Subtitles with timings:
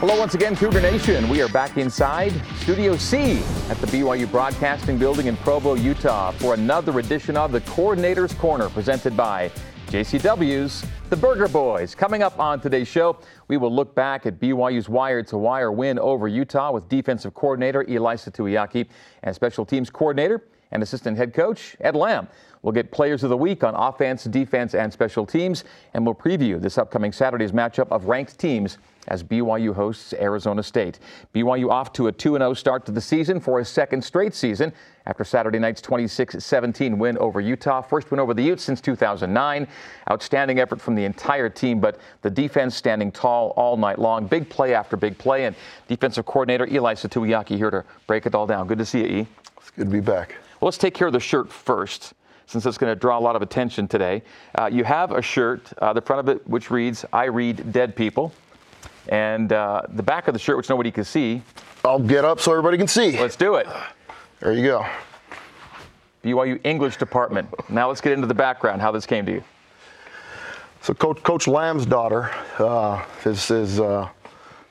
[0.00, 1.28] Hello, once again, Cougar Nation.
[1.28, 6.54] We are back inside Studio C at the BYU Broadcasting Building in Provo, Utah, for
[6.54, 9.50] another edition of the Coordinator's Corner presented by
[9.88, 11.94] JCW's The Burger Boys.
[11.94, 15.98] Coming up on today's show, we will look back at BYU's wire to wire win
[15.98, 18.88] over Utah with defensive coordinator Ilaisa Tuiaki
[19.22, 22.26] and special teams coordinator and assistant head coach Ed Lamb.
[22.62, 26.58] We'll get players of the week on offense, defense, and special teams, and we'll preview
[26.58, 28.78] this upcoming Saturday's matchup of ranked teams
[29.08, 30.98] as BYU hosts Arizona State.
[31.34, 34.72] BYU off to a 2 0 start to the season for a second straight season
[35.06, 37.80] after Saturday night's 26 17 win over Utah.
[37.80, 39.66] First win over the Utes since 2009.
[40.10, 44.26] Outstanding effort from the entire team, but the defense standing tall all night long.
[44.26, 45.56] Big play after big play, and
[45.88, 48.66] defensive coordinator Eli Tuiaki here to break it all down.
[48.66, 49.26] Good to see you, E.
[49.58, 50.36] It's good to be back.
[50.60, 52.14] Well, let's take care of the shirt first
[52.46, 54.22] since it's going to draw a lot of attention today.
[54.56, 57.94] Uh, you have a shirt, uh, the front of it, which reads, I read dead
[57.94, 58.32] people.
[59.10, 61.42] And uh, the back of the shirt, which nobody can see.
[61.84, 63.18] I'll get up so everybody can see.
[63.18, 63.66] Let's do it.
[64.38, 64.86] There you go.
[66.24, 67.48] BYU English department.
[67.68, 69.44] Now let's get into the background, how this came to you.
[70.82, 74.08] So Coach, Coach Lamb's daughter uh, is, is uh,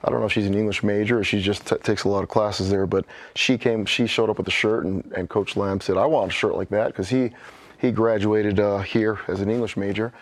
[0.04, 2.24] I don't know if she's an English major or she just t- takes a lot
[2.24, 5.58] of classes there, but she came, she showed up with a shirt and, and Coach
[5.58, 7.32] Lamb said, I want a shirt like that because he,
[7.78, 10.14] he graduated uh, here as an English major.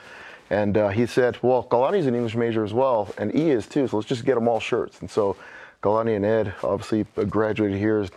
[0.50, 3.88] And uh, he said, well, Kalani's an English major as well, and E is too,
[3.88, 5.02] so let's just get them all shirts.
[5.02, 5.36] And so
[5.84, 8.12] Kalani and Ed obviously graduated here as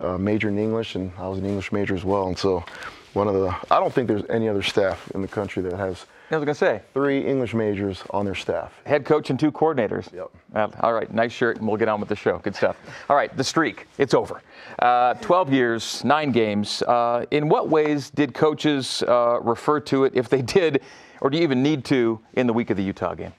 [0.00, 2.28] uh, major in English, and I was an English major as well.
[2.28, 2.64] And so
[3.12, 6.06] one of the, I don't think there's any other staff in the country that has
[6.30, 6.82] I was to say.
[6.92, 8.78] Three English majors on their staff.
[8.84, 10.12] Head coach and two coordinators.
[10.12, 10.30] Yep.
[10.54, 12.38] Uh, all right, nice shirt, and we'll get on with the show.
[12.38, 12.76] Good stuff.
[13.08, 14.42] All right, the streak, it's over.
[14.78, 16.82] Uh, 12 years, nine games.
[16.82, 20.82] Uh, in what ways did coaches uh, refer to it, if they did,
[21.20, 23.32] or do you even need to, in the week of the Utah game?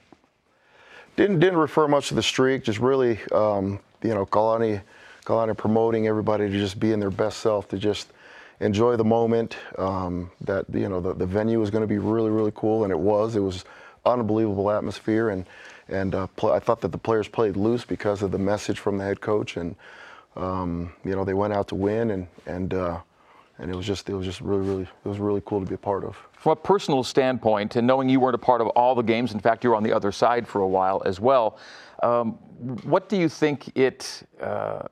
[1.16, 4.80] Didn't, didn't refer much to the streak, just really, um, you know, Kalani,
[5.24, 8.12] Kalani promoting everybody to just be in their best self, to just–
[8.60, 9.56] enjoy the moment.
[9.78, 12.92] Um, that you know the, the venue was going to be really really cool, and
[12.92, 13.36] it was.
[13.36, 13.64] It was
[14.06, 15.46] unbelievable atmosphere, and
[15.88, 19.04] and uh, I thought that the players played loose because of the message from the
[19.04, 19.74] head coach, and
[20.36, 23.00] um, you know they went out to win, and and uh,
[23.60, 25.74] and it was just it was just really really it was really cool to be
[25.74, 26.16] a part of.
[26.32, 29.40] From a personal standpoint, and knowing you weren't a part of all the games, in
[29.40, 31.58] fact you were on the other side for a while as well.
[32.02, 32.32] Um,
[32.84, 34.22] what do you think it?
[34.40, 34.82] Uh,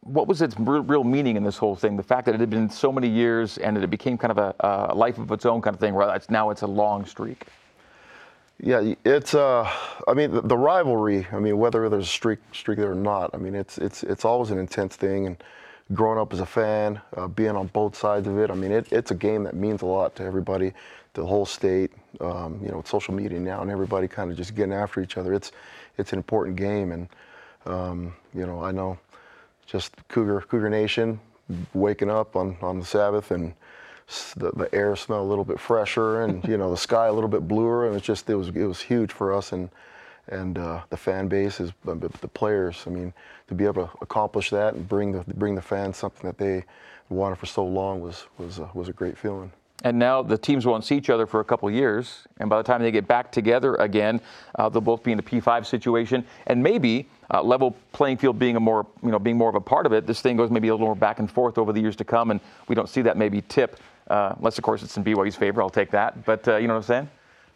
[0.00, 1.96] what was its real meaning in this whole thing?
[1.96, 4.90] The fact that it had been so many years and it became kind of a,
[4.90, 7.46] a life of its own kind of thing, where it's now it's a long streak.
[8.58, 9.34] Yeah, it's.
[9.34, 9.68] Uh,
[10.06, 11.26] I mean, the, the, rivalry.
[11.32, 13.30] I mean, whether there's a streak streak there or not.
[13.32, 15.26] I mean, it's it's it's always an intense thing.
[15.26, 15.42] And
[15.94, 18.50] growing up as a fan, uh, being on both sides of it.
[18.50, 20.72] I mean, it, it's a game that means a lot to everybody,
[21.14, 21.92] the whole state.
[22.20, 25.16] Um, you know, with social media now and everybody kind of just getting after each
[25.16, 25.32] other.
[25.32, 25.52] It's
[25.96, 27.08] it's an important game, and
[27.64, 28.98] um, you know, I know
[29.66, 31.18] just Cougar Cougar Nation,
[31.74, 33.54] waking up on, on the Sabbath and
[34.36, 37.28] the, the air smelled a little bit fresher and you know the sky a little
[37.28, 39.70] bit bluer and it's just it was it was huge for us and
[40.28, 42.84] and uh, the fan base is the players.
[42.86, 43.12] I mean,
[43.48, 46.64] to be able to accomplish that and bring the bring the fans something that they
[47.08, 49.52] wanted for so long was was uh, was a great feeling.
[49.84, 52.62] And now the teams won't see each other for a couple years, and by the
[52.62, 54.20] time they get back together again,
[54.54, 58.54] uh, they'll both be in a P5 situation, and maybe uh, level playing field being
[58.54, 60.68] a more, you know, being more of a part of it, this thing goes maybe
[60.68, 62.38] a little more back and forth over the years to come, and
[62.68, 65.60] we don't see that maybe tip, uh, unless of course it's in BYU's favor.
[65.60, 67.10] I'll take that, but uh, you know what I'm saying?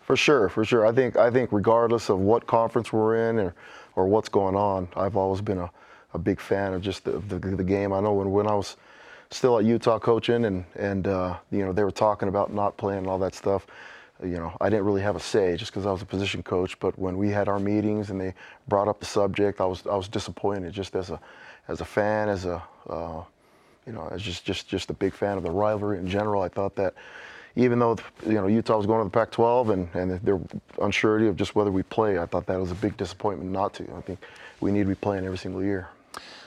[0.06, 0.86] For sure, for sure.
[0.86, 3.54] I think I think regardless of what conference we're in or,
[3.96, 5.70] or what's going on, I've always been a,
[6.14, 7.92] a big fan of just the, the, the game.
[7.92, 8.76] I know when, when I was
[9.30, 13.00] still at Utah coaching and and uh, you know they were talking about not playing
[13.00, 13.66] and all that stuff
[14.22, 16.78] you know, I didn't really have a say just because I was a position coach.
[16.80, 18.34] But when we had our meetings and they
[18.68, 21.20] brought up the subject, I was I was disappointed just as a
[21.68, 23.22] as a fan, as a uh,
[23.86, 26.42] you know, as just just just a big fan of the rivalry in general.
[26.42, 26.94] I thought that
[27.56, 30.38] even though you know Utah was going to the Pac-12 and and their
[30.78, 33.84] unsurety of just whether we play, I thought that was a big disappointment not to.
[33.96, 34.20] I think
[34.60, 35.88] we need to be playing every single year.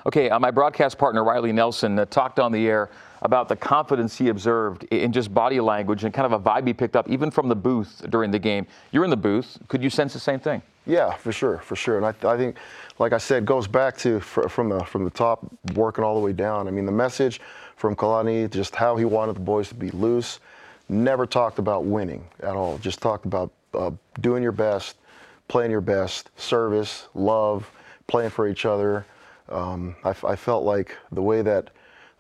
[0.06, 2.90] Okay, uh, my broadcast partner Riley Nelson uh, talked on the air
[3.22, 6.74] about the confidence he observed in just body language and kind of a vibe he
[6.74, 8.66] picked up even from the booth during the game.
[8.92, 9.58] You're in the booth.
[9.68, 10.62] Could you sense the same thing?
[10.86, 11.98] Yeah, for sure, for sure.
[11.98, 12.56] And I, I think,
[12.98, 15.46] like I said, goes back to from the from the top,
[15.76, 16.68] working all the way down.
[16.68, 17.42] I mean, the message
[17.76, 20.40] from Kalani, just how he wanted the boys to be loose.
[20.90, 22.80] Never talked about winning at all.
[22.80, 23.92] Just talked about uh,
[24.22, 24.98] doing your best,
[25.48, 27.70] playing your best, service, love,
[28.08, 29.06] playing for each other.
[29.50, 31.70] Um, I, I, felt like the way that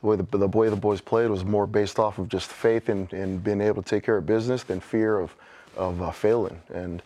[0.01, 2.89] the way the, the way the boys played was more based off of just faith
[2.89, 5.35] in, in being able to take care of business than fear of
[5.75, 6.61] of uh, failing.
[6.73, 7.01] And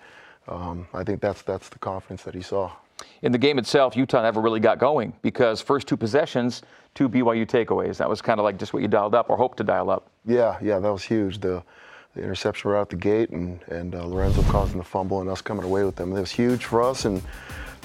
[0.48, 2.71] um, I think that's that's the confidence that he saw.
[3.23, 6.61] In the game itself, Utah never really got going because first two possessions,
[6.93, 7.95] two BYU takeaways.
[7.95, 10.09] That was kind of like just what you dialed up or hoped to dial up.
[10.25, 11.39] Yeah, yeah, that was huge.
[11.39, 11.63] The,
[12.15, 15.41] the interception right out the gate and, and uh, Lorenzo causing the fumble and us
[15.41, 16.13] coming away with them.
[16.13, 17.05] It was huge for us.
[17.05, 17.21] And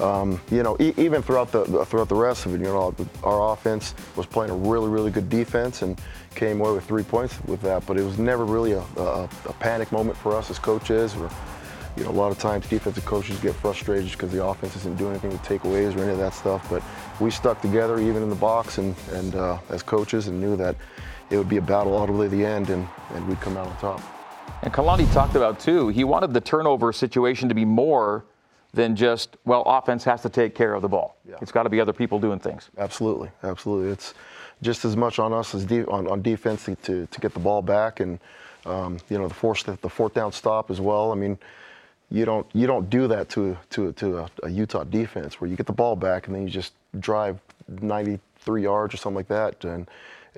[0.01, 3.53] um, you know, e- even throughout the throughout the rest of it, you know, our
[3.53, 6.01] offense was playing a really, really good defense and
[6.35, 7.87] came away with three points with that.
[7.87, 11.15] But it was never really a, a, a panic moment for us as coaches.
[11.99, 15.11] You know, a lot of times defensive coaches get frustrated because the offense isn't doing
[15.11, 16.69] anything with takeaways or any of that stuff.
[16.71, 16.83] But
[17.21, 20.77] we stuck together even in the box and, and uh, as coaches and knew that
[21.31, 23.57] it would be a battle all the way to the end and, and we'd come
[23.57, 24.01] out on top.
[24.63, 28.25] And Kalani talked about too, he wanted the turnover situation to be more
[28.75, 31.17] than just, well, offense has to take care of the ball.
[31.29, 31.37] Yeah.
[31.41, 32.71] It's got to be other people doing things.
[32.79, 33.91] Absolutely, absolutely.
[33.91, 34.15] It's
[34.63, 37.63] just as much on us as de- on, on defense to, to, get the ball
[37.63, 38.19] back and,
[38.67, 41.13] um, you know, the, force, the fourth down stop as well.
[41.13, 41.39] I mean,
[42.11, 45.57] you don't you don't do that to to to a, a, Utah defense where you
[45.57, 47.39] get the ball back and then you just drive
[47.83, 49.89] 93 yards or something like that and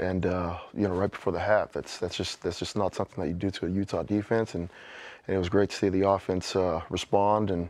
[0.01, 1.73] and uh, you know right before the half.
[1.73, 4.55] That's that's just that's just not something that you do to a Utah defense.
[4.55, 4.69] And,
[5.27, 7.69] and it was great to see the offense uh, respond and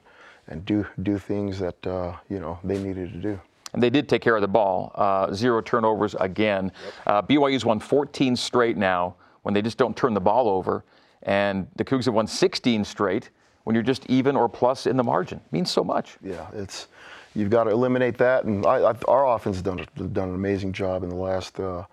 [0.48, 3.40] and do do things that uh, you know they needed to do.
[3.72, 4.90] And they did take care of the ball.
[4.94, 6.72] Uh, zero turnovers again.
[6.84, 6.94] Yep.
[7.06, 10.84] Uh, BYU's won 14 straight now when they just don't turn the ball over,
[11.22, 13.30] and the Cougs have won 16 straight
[13.64, 15.38] when you're just even or plus in the margin.
[15.38, 16.16] It means so much.
[16.22, 16.88] Yeah, it's
[17.34, 20.72] you've got to eliminate that, and I, I, our offense has done done an amazing
[20.72, 21.58] job in the last.
[21.58, 21.84] Uh,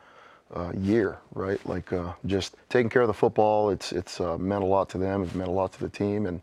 [0.55, 1.59] uh, year, right?
[1.67, 3.69] Like uh, just taking care of the football.
[3.69, 5.23] It's it's uh, meant a lot to them.
[5.23, 6.41] It's meant a lot to the team, and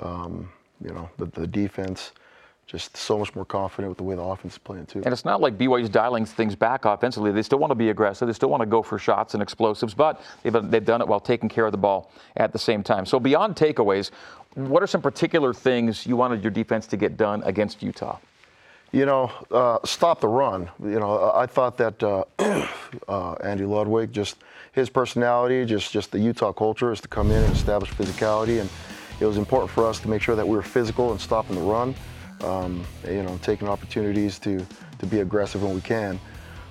[0.00, 0.50] um,
[0.84, 2.12] you know, the, the defense
[2.66, 5.00] just so much more confident with the way the offense is playing too.
[5.02, 7.32] And it's not like BYU's dialing things back offensively.
[7.32, 8.28] They still want to be aggressive.
[8.28, 11.18] They still want to go for shots and explosives, but they've, they've done it while
[11.18, 13.06] taking care of the ball at the same time.
[13.06, 14.10] So beyond takeaways,
[14.54, 18.18] what are some particular things you wanted your defense to get done against Utah?
[18.90, 20.70] You know, uh, stop the run.
[20.82, 22.24] You know, I thought that uh,
[23.08, 24.36] uh, Andy Ludwig, just
[24.72, 28.70] his personality, just just the Utah culture, is to come in and establish physicality and
[29.20, 31.62] it was important for us to make sure that we were physical and stopping the
[31.62, 31.94] run.
[32.44, 34.64] Um, you know, taking opportunities to
[35.00, 36.20] to be aggressive when we can.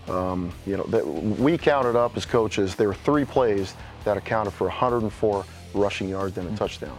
[0.07, 2.75] Um, you know, that we counted up as coaches.
[2.75, 3.75] There were three plays
[4.05, 6.57] that accounted for 104 rushing yards and a mm-hmm.
[6.57, 6.97] touchdown,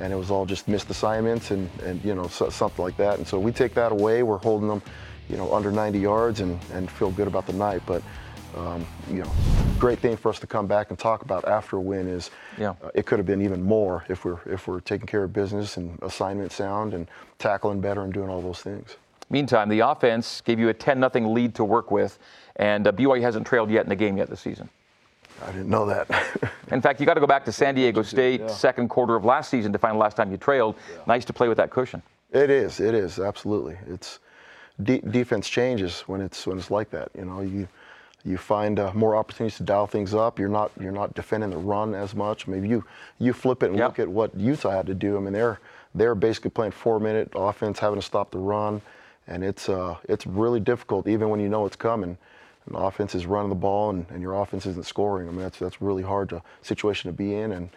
[0.00, 3.18] and it was all just missed assignments and and you know so, something like that.
[3.18, 4.22] And so we take that away.
[4.22, 4.82] We're holding them,
[5.28, 7.82] you know, under 90 yards and and feel good about the night.
[7.86, 8.02] But
[8.56, 9.30] um, you know,
[9.78, 12.70] great thing for us to come back and talk about after a win is yeah.
[12.82, 15.76] uh, it could have been even more if we're if we're taking care of business
[15.76, 17.08] and assignment sound and
[17.38, 18.96] tackling better and doing all those things.
[19.32, 22.18] Meantime, the offense gave you a 10 0 lead to work with,
[22.56, 24.68] and uh, BYU hasn't trailed yet in the game yet this season.
[25.42, 26.08] I didn't know that.
[26.70, 28.46] in fact, you got to go back to San Diego State, yeah.
[28.48, 30.76] second quarter of last season, to find the last time you trailed.
[30.90, 31.02] Yeah.
[31.06, 32.02] Nice to play with that cushion.
[32.32, 32.80] It is.
[32.80, 33.76] It is absolutely.
[33.86, 34.20] It's
[34.82, 37.10] de- defense changes when it's when it's like that.
[37.16, 37.68] You know, you
[38.24, 40.38] you find uh, more opportunities to dial things up.
[40.38, 42.46] You're not you're not defending the run as much.
[42.46, 42.84] Maybe you
[43.18, 45.16] you flip it and look at what Utah had to do.
[45.16, 45.58] I mean, they're
[45.94, 48.80] they're basically playing four minute offense, having to stop the run,
[49.26, 52.18] and it's uh, it's really difficult even when you know it's coming.
[52.66, 55.28] And the offense is running the ball, and, and your offense isn't scoring.
[55.28, 57.70] I mean, that's that's really hard to situation to be in, and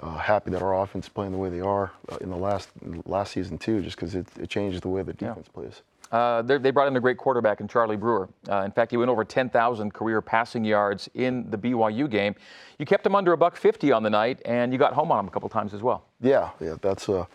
[0.00, 2.70] uh, happy that our offense is playing the way they are uh, in the last
[3.06, 5.52] last season too, just because it, it changes the way the defense yeah.
[5.54, 5.82] plays.
[6.12, 8.28] Uh, they brought in a great quarterback in Charlie Brewer.
[8.48, 12.36] Uh, in fact, he went over 10,000 career passing yards in the BYU game.
[12.78, 15.18] You kept him under a buck 50 on the night, and you got home on
[15.18, 16.04] him a couple times as well.
[16.20, 17.26] Yeah, yeah, that's a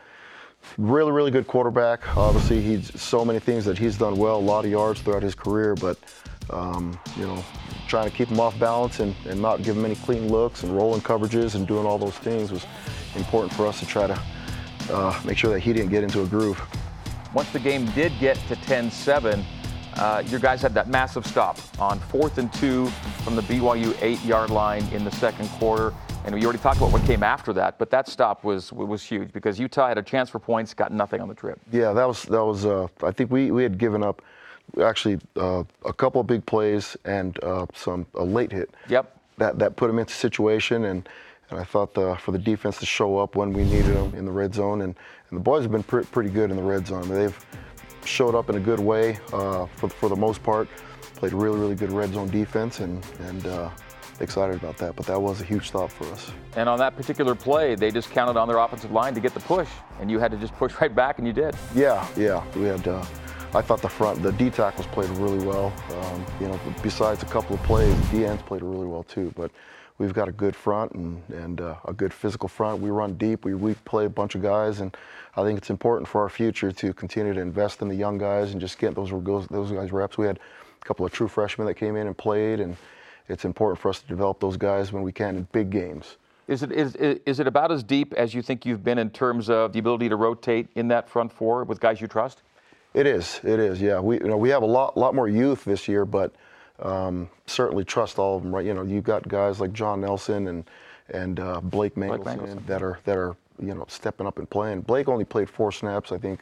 [0.77, 2.15] really, really good quarterback.
[2.15, 5.36] Obviously, he's so many things that he's done well, a lot of yards throughout his
[5.36, 5.98] career, but
[6.51, 7.44] um, you know,
[7.88, 10.75] trying to keep them off balance and, and not give them any clean looks and
[10.75, 12.65] rolling coverages and doing all those things was
[13.15, 14.22] important for us to try to
[14.91, 16.62] uh, make sure that he didn't get into a groove
[17.34, 19.44] once the game did get to 10-7,
[19.96, 22.88] uh, your guys had that massive stop on fourth and two
[23.24, 25.94] from the BYU eight-yard line in the second quarter.
[26.25, 29.32] And we already talked about what came after that, but that stop was was huge
[29.32, 31.60] because Utah had a chance for points, got nothing on the trip.
[31.72, 32.65] Yeah, that was that was.
[32.65, 34.22] Uh, I think we, we had given up
[34.82, 38.70] actually uh, a couple of big plays and uh, some a late hit.
[38.90, 39.16] Yep.
[39.38, 41.08] That that put them into situation and
[41.50, 44.26] and I thought the, for the defense to show up when we needed them in
[44.26, 44.96] the red zone, and,
[45.30, 47.04] and the boys have been pre- pretty good in the red zone.
[47.04, 47.46] I mean, they've
[48.06, 50.68] showed up in a good way uh, for, for the most part.
[51.16, 53.70] Played really, really good red zone defense, and and uh,
[54.20, 54.96] excited about that.
[54.96, 56.32] But that was a huge stop for us.
[56.56, 59.40] And on that particular play, they just counted on their offensive line to get the
[59.42, 59.68] push,
[60.00, 61.56] and you had to just push right back, and you did.
[61.76, 62.44] Yeah, yeah.
[62.56, 63.04] We had uh,
[63.51, 65.74] I thought the front, the D tackles played really well.
[65.91, 69.34] Um, you know, besides a couple of plays, the D ends played really well too.
[69.36, 69.50] But
[69.98, 72.79] we've got a good front and, and uh, a good physical front.
[72.79, 73.46] We run deep.
[73.46, 74.96] We, we play a bunch of guys, and
[75.36, 78.51] I think it's important for our future to continue to invest in the young guys
[78.51, 80.15] and just get those those guys reps.
[80.15, 80.38] We had
[80.79, 82.77] a couple of true freshmen that came in and played, and
[83.29, 86.18] it's important for us to develop those guys when we can in big games.
[86.48, 89.51] Is it, is, is it about as deep as you think you've been in terms
[89.51, 92.41] of the ability to rotate in that front four with guys you trust?
[92.93, 93.39] It is.
[93.43, 93.81] It is.
[93.81, 94.00] Yeah.
[94.00, 96.34] We you know we have a lot lot more youth this year, but
[96.79, 98.53] um, certainly trust all of them.
[98.53, 98.65] Right.
[98.65, 100.63] You know, you've got guys like John Nelson and
[101.10, 104.81] and uh, Blake, Mangelson that are that are you know stepping up and playing.
[104.81, 106.39] Blake only played four snaps, I think.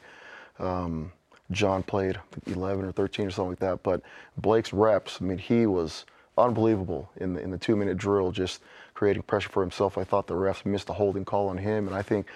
[0.59, 1.11] Um,
[1.51, 3.83] John played 11 or 13 or something like that.
[3.83, 4.01] But
[4.37, 6.05] Blake's reps, I mean, he was
[6.37, 8.61] unbelievable in the in the two minute drill, just
[8.93, 9.97] creating pressure for himself.
[9.97, 12.27] I thought the refs missed a holding call on him, and I think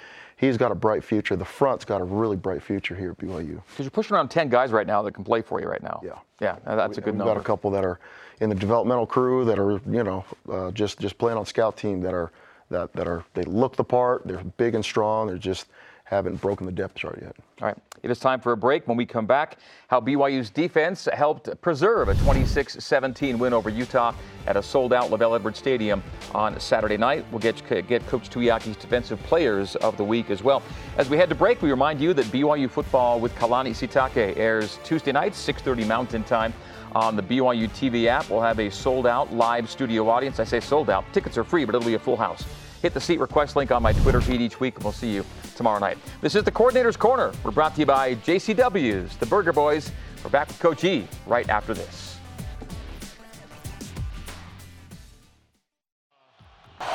[0.41, 1.35] he's got a bright future.
[1.37, 3.61] The front's got a really bright future here at BYU.
[3.69, 6.01] Because you're pushing around 10 guys right now that can play for you right now.
[6.03, 6.17] Yeah.
[6.41, 7.35] Yeah, that's we, a good we've number.
[7.35, 7.99] got a couple that are
[8.39, 12.01] in the developmental crew that are, you know, uh, just just playing on scout team
[12.01, 12.31] that are
[12.71, 14.25] that that are they look the part.
[14.25, 15.27] They're big and strong.
[15.27, 15.67] They're just
[16.11, 17.35] haven't broken the depth chart yet.
[17.61, 18.85] All right, it is time for a break.
[18.85, 24.13] When we come back, how BYU's defense helped preserve a 26-17 win over Utah
[24.45, 26.03] at a sold-out LaVell Edwards Stadium
[26.35, 27.25] on Saturday night.
[27.31, 30.61] We'll get get Coach Tuiaki's defensive players of the week as well.
[30.97, 34.79] As we head to break, we remind you that BYU football with Kalani Sitake airs
[34.83, 36.53] Tuesday night, 6:30 Mountain Time
[36.93, 38.29] on the BYU TV app.
[38.29, 40.41] We'll have a sold-out live studio audience.
[40.41, 41.05] I say sold out.
[41.13, 42.43] Tickets are free, but it'll be a full house.
[42.81, 45.23] Hit the seat request link on my Twitter feed each week, and we'll see you
[45.61, 45.99] tomorrow night.
[46.21, 47.31] This is the Coordinator's Corner.
[47.43, 49.91] We're brought to you by JCW's, the Burger Boys.
[50.23, 52.17] We're back with Coach E right after this.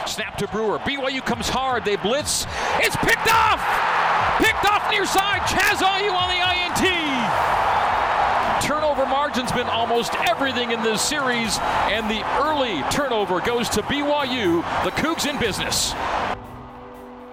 [0.07, 0.81] Snap to Brewer.
[0.81, 1.85] BYU comes hard.
[1.85, 2.45] They blitz.
[2.79, 3.63] It's picked off!
[4.39, 5.43] Picked off near side.
[5.43, 7.47] Chaz Ayu on the INT
[8.67, 14.63] turnover margin's been almost everything in this series, and the early turnover goes to BYU.
[14.83, 15.93] The Cougs in business.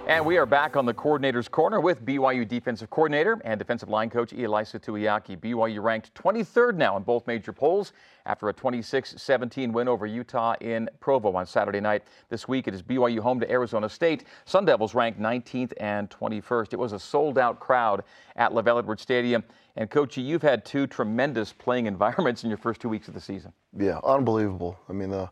[0.06, 4.10] And we are back on the coordinator's corner with BYU defensive coordinator and defensive line
[4.10, 5.34] coach Ilaisa Tuiaki.
[5.38, 7.94] BYU ranked 23rd now in both major polls
[8.26, 12.02] after a 26-17 win over Utah in Provo on Saturday night.
[12.28, 14.24] This week it is BYU home to Arizona State.
[14.44, 16.74] Sun Devils ranked 19th and 21st.
[16.74, 18.04] It was a sold-out crowd
[18.36, 19.42] at LaVell Edwards Stadium.
[19.76, 23.22] And Coach, you've had two tremendous playing environments in your first two weeks of the
[23.22, 23.54] season.
[23.74, 24.78] Yeah, unbelievable.
[24.86, 25.30] I mean, the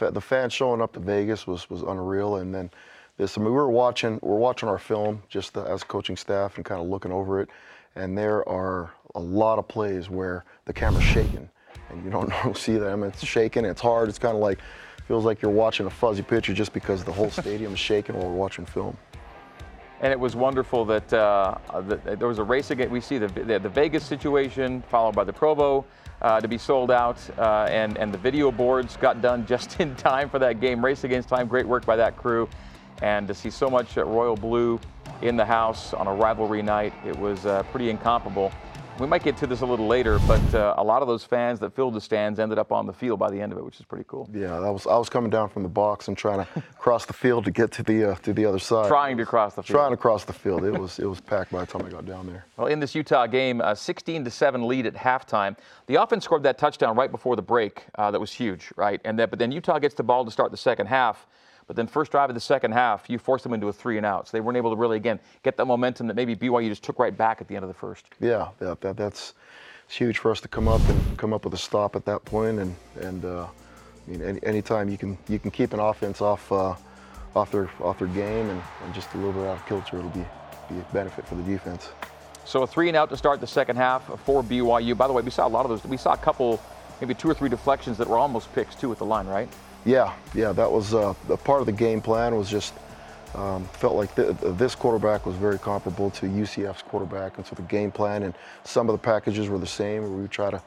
[0.00, 2.70] the fans showing up to Vegas was was unreal, and then
[3.16, 3.36] this.
[3.36, 6.64] I mean, we were watching we are watching our film just as coaching staff and
[6.64, 7.48] kind of looking over it,
[7.96, 11.48] and there are a lot of plays where the camera's shaking,
[11.90, 13.02] and you don't see them.
[13.02, 13.64] It's shaking.
[13.64, 14.08] It's hard.
[14.08, 14.58] It's kind of like
[15.06, 18.28] feels like you're watching a fuzzy picture just because the whole stadium is shaking while
[18.28, 18.96] we're watching film
[20.02, 22.90] and it was wonderful that, uh, that there was a race again.
[22.90, 25.84] We see the, the, the Vegas situation followed by the Provo
[26.20, 29.94] uh, to be sold out, uh, and and the video boards got done just in
[29.96, 30.84] time for that game.
[30.84, 32.48] Race against time, great work by that crew,
[33.02, 34.80] and to see so much royal blue
[35.20, 38.52] in the house on a rivalry night, it was uh, pretty incomparable.
[39.00, 41.58] We might get to this a little later, but uh, a lot of those fans
[41.60, 43.80] that filled the stands ended up on the field by the end of it, which
[43.80, 44.28] is pretty cool.
[44.32, 47.14] Yeah, that was I was coming down from the box and trying to cross the
[47.14, 48.88] field to get to the uh, to the other side.
[48.88, 49.76] Trying to cross the field.
[49.78, 50.64] Trying to cross the field.
[50.64, 52.44] It was it was packed by the time I got down there.
[52.58, 55.56] Well, in this Utah game, a 16 to seven lead at halftime.
[55.86, 57.86] The offense scored that touchdown right before the break.
[57.94, 59.00] Uh, that was huge, right?
[59.04, 61.26] And that, but then Utah gets the ball to start the second half.
[61.72, 64.04] But then first drive of the second half, you forced them into a three and
[64.04, 64.28] out.
[64.28, 66.98] So they weren't able to really, again, get that momentum that maybe BYU just took
[66.98, 68.04] right back at the end of the first.
[68.20, 69.32] Yeah, that, that that's
[69.86, 72.26] it's huge for us to come up and come up with a stop at that
[72.26, 72.58] point.
[72.58, 76.52] And and uh, I mean, any, anytime you can you can keep an offense off
[76.52, 76.74] uh,
[77.34, 80.10] off their off their game and, and just a little bit out of kilter, it'll
[80.10, 80.26] be
[80.68, 81.88] be a benefit for the defense.
[82.44, 84.94] So a three and out to start the second half for BYU.
[84.94, 85.82] By the way, we saw a lot of those.
[85.86, 86.60] We saw a couple,
[87.00, 89.48] maybe two or three deflections that were almost picks too at the line, right?
[89.84, 90.52] Yeah, yeah.
[90.52, 92.36] That was uh, a part of the game plan.
[92.36, 92.72] Was just
[93.34, 97.62] um, felt like th- this quarterback was very comparable to UCF's quarterback, and so the
[97.62, 98.34] game plan and
[98.64, 100.02] some of the packages were the same.
[100.02, 100.62] Where we try to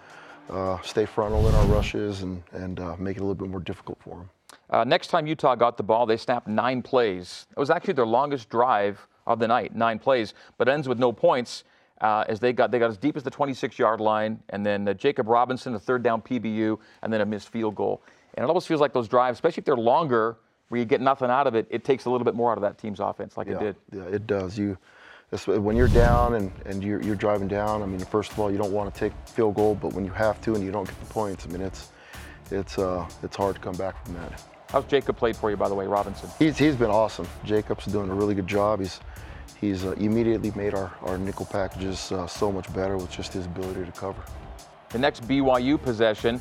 [0.50, 3.62] uh, stay frontal in our rushes and and uh, make it a little bit more
[3.62, 4.30] difficult for them.
[4.70, 7.48] Uh, next time Utah got the ball, they snapped nine plays.
[7.56, 11.12] It was actually their longest drive of the night, nine plays, but ends with no
[11.12, 11.64] points.
[12.02, 14.94] Uh, as they got they got as deep as the 26-yard line, and then uh,
[14.94, 18.02] Jacob Robinson, a third down PBU, and then a missed field goal.
[18.36, 20.38] And it almost feels like those drives, especially if they're longer,
[20.70, 22.62] where you get nothing out of it, it takes a little bit more out of
[22.62, 23.76] that team's offense, like yeah, it did.
[23.94, 24.58] Yeah, it does.
[24.58, 24.78] You,
[25.46, 28.58] when you're down and, and you're, you're driving down, I mean, first of all, you
[28.58, 31.00] don't want to take field goal, but when you have to and you don't get
[31.00, 31.92] the points, I mean, it's
[32.52, 34.44] it's uh, it's hard to come back from that.
[34.70, 36.30] How's Jacob played for you, by the way, Robinson?
[36.38, 37.28] He's he's been awesome.
[37.44, 38.80] Jacob's doing a really good job.
[38.80, 39.00] He's
[39.60, 43.46] he's uh, immediately made our, our nickel packages uh, so much better with just his
[43.46, 44.22] ability to cover.
[44.90, 46.40] The next BYU possession,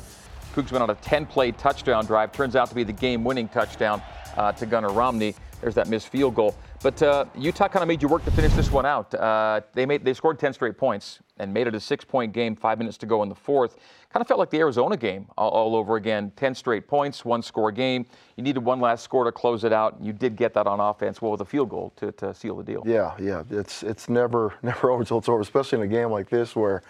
[0.55, 2.31] Cougs went on a 10-play touchdown drive.
[2.31, 4.01] Turns out to be the game-winning touchdown
[4.37, 5.35] uh, to Gunnar Romney.
[5.59, 6.55] There's that missed field goal.
[6.81, 9.13] But uh, Utah kind of made you work to finish this one out.
[9.13, 12.55] Uh, they made they scored 10 straight points and made it a six-point game.
[12.55, 13.77] Five minutes to go in the fourth.
[14.13, 16.31] Kind of felt like the Arizona game all, all, over again.
[16.35, 18.05] 10 straight points, one score game.
[18.37, 19.97] You needed one last score to close it out.
[19.99, 21.21] You did get that on offense.
[21.21, 22.83] Well, with a field goal to, to seal the deal.
[22.85, 23.43] Yeah, yeah.
[23.49, 26.83] It's it's never never over until it's over, especially in a game like this where.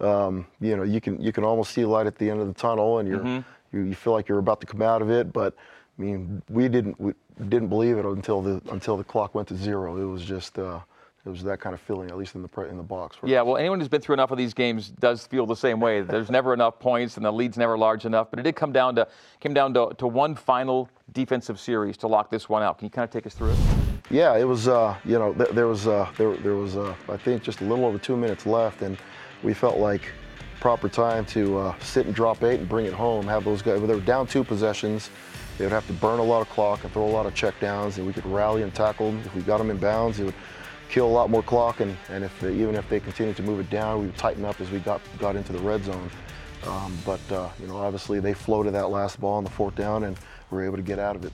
[0.00, 2.54] Um, you know, you can you can almost see light at the end of the
[2.54, 3.76] tunnel, and you're mm-hmm.
[3.76, 5.54] you, you feel like you're about to come out of it, but
[5.98, 7.12] I mean, we didn't we
[7.48, 9.96] didn't believe it until the until the clock went to zero.
[9.96, 10.80] It was just uh,
[11.24, 13.16] it was that kind of feeling, at least in the in the box.
[13.24, 16.02] Yeah, well, anyone who's been through enough of these games does feel the same way.
[16.02, 18.28] There's never enough points, and the lead's never large enough.
[18.30, 19.08] But it did come down to
[19.40, 22.78] came down to, to one final defensive series to lock this one out.
[22.78, 23.58] Can you kind of take us through it?
[24.10, 24.68] Yeah, it was.
[24.68, 27.64] Uh, you know, th- there was uh, there there was uh, I think just a
[27.64, 28.98] little over two minutes left, and
[29.44, 30.10] we felt like
[30.58, 33.26] proper time to uh, sit and drop eight and bring it home.
[33.26, 33.80] Have those guys.
[33.80, 35.10] They were down two possessions.
[35.58, 37.54] They would have to burn a lot of clock and throw a lot of check
[37.60, 39.22] downs, and we could rally and tackle them.
[39.24, 40.34] If we got them in bounds, it would
[40.88, 43.60] kill a lot more clock, and, and if they, even if they continued to move
[43.60, 46.10] it down, we would tighten up as we got, got into the red zone.
[46.66, 50.04] Um, but, uh, you know, obviously they floated that last ball on the fourth down,
[50.04, 50.16] and
[50.50, 51.32] we were able to get out of it.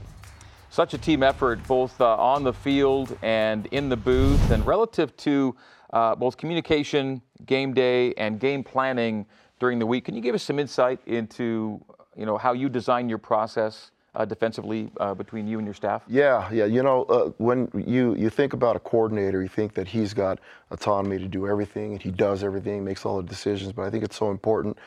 [0.71, 5.17] Such a team effort, both uh, on the field and in the booth, and relative
[5.19, 5.57] to
[5.93, 9.27] uh, both communication, game day, and game planning
[9.59, 10.05] during the week.
[10.05, 11.81] Can you give us some insight into,
[12.17, 16.03] you know, how you design your process uh, defensively uh, between you and your staff?
[16.09, 16.65] Yeah, yeah.
[16.65, 20.41] You know, uh, when you you think about a coordinator, you think that he's got
[20.71, 23.73] autonomy to do everything, and he does everything, makes all the decisions.
[23.73, 24.79] But I think it's so important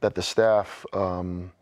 [0.00, 0.84] that the staff.
[0.92, 1.52] Um,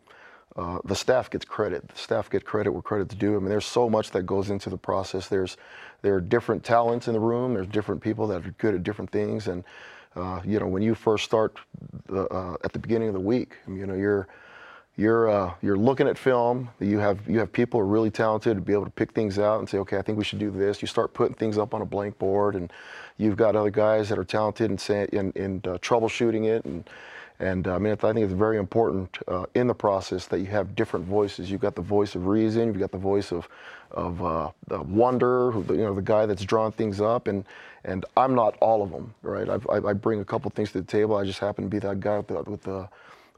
[0.57, 1.87] uh, the staff gets credit.
[1.89, 3.37] The staff get credit where credit's due.
[3.37, 5.29] I mean, there's so much that goes into the process.
[5.29, 5.57] There's
[6.03, 7.55] there are different talents in the room.
[7.55, 9.49] There's different people that are good at different things.
[9.49, 9.65] And
[10.17, 11.59] uh, you know, when you first start
[12.13, 14.29] uh, at the beginning of the week, you know, you're
[14.97, 16.69] you're uh, you're looking at film.
[16.81, 19.39] You have you have people who are really talented to be able to pick things
[19.39, 20.83] out and say, okay, I think we should do this.
[20.83, 22.73] You start putting things up on a blank board, and
[23.17, 26.65] you've got other guys that are talented in say, in, in uh, troubleshooting it.
[26.65, 26.89] And
[27.39, 30.47] and uh, I mean, I think it's very important uh, in the process that you
[30.47, 31.51] have different voices.
[31.51, 32.67] You've got the voice of reason.
[32.69, 33.49] You've got the voice of
[33.93, 35.51] of uh, wonder.
[35.53, 37.45] Who, you know, the guy that's drawing things up and.
[37.85, 39.49] And I'm not all of them, right?
[39.49, 41.17] I, I bring a couple things to the table.
[41.17, 42.89] I just happen to be that guy with the, with the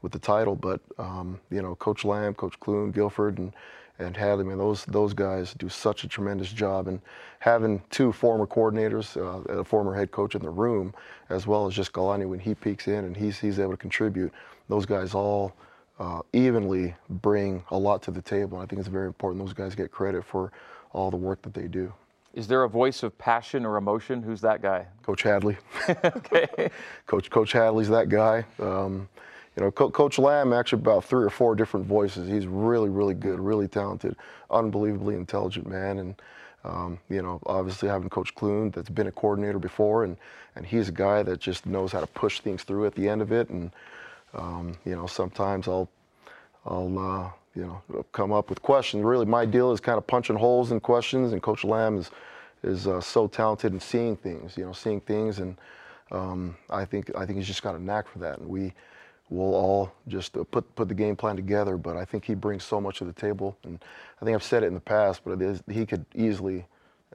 [0.01, 0.55] with the title.
[0.55, 3.53] But um, you know, Coach Lamb, Coach Clune, Gilford, and
[3.99, 6.87] and Hadley, man, those those guys do such a tremendous job.
[6.87, 7.01] And
[7.39, 10.93] having two former coordinators, uh, a former head coach in the room,
[11.29, 14.33] as well as just Kalani when he peeks in and he's he's able to contribute,
[14.69, 15.53] those guys all.
[16.03, 18.57] Uh, evenly bring a lot to the table.
[18.57, 20.51] And I think it's very important those guys get credit for
[20.91, 21.93] all the work that they do.
[22.33, 24.21] Is there a voice of passion or emotion?
[24.21, 24.85] Who's that guy?
[25.01, 25.55] Coach Hadley.
[26.03, 26.71] okay.
[27.07, 28.43] Coach Coach Hadley's that guy.
[28.59, 29.07] Um,
[29.55, 32.27] you know, Co- Coach Lamb actually about three or four different voices.
[32.27, 34.17] He's really, really good, really talented,
[34.51, 36.15] unbelievably intelligent man, and
[36.65, 40.17] um, you know, obviously having Coach Clune that's been a coordinator before, and
[40.57, 43.21] and he's a guy that just knows how to push things through at the end
[43.21, 43.71] of it, and
[44.33, 45.89] um, you know, sometimes I'll
[46.65, 49.03] I'll uh, you know come up with questions.
[49.03, 52.11] Really, my deal is kind of punching holes in questions, and Coach Lamb is
[52.63, 55.57] is uh, so talented in seeing things, you know, seeing things, and
[56.11, 58.73] um, I think I think he's just got a knack for that, and we
[59.29, 61.77] we'll all just uh, put put the game plan together.
[61.77, 63.83] But I think he brings so much to the table, and
[64.21, 66.65] I think I've said it in the past, but he could easily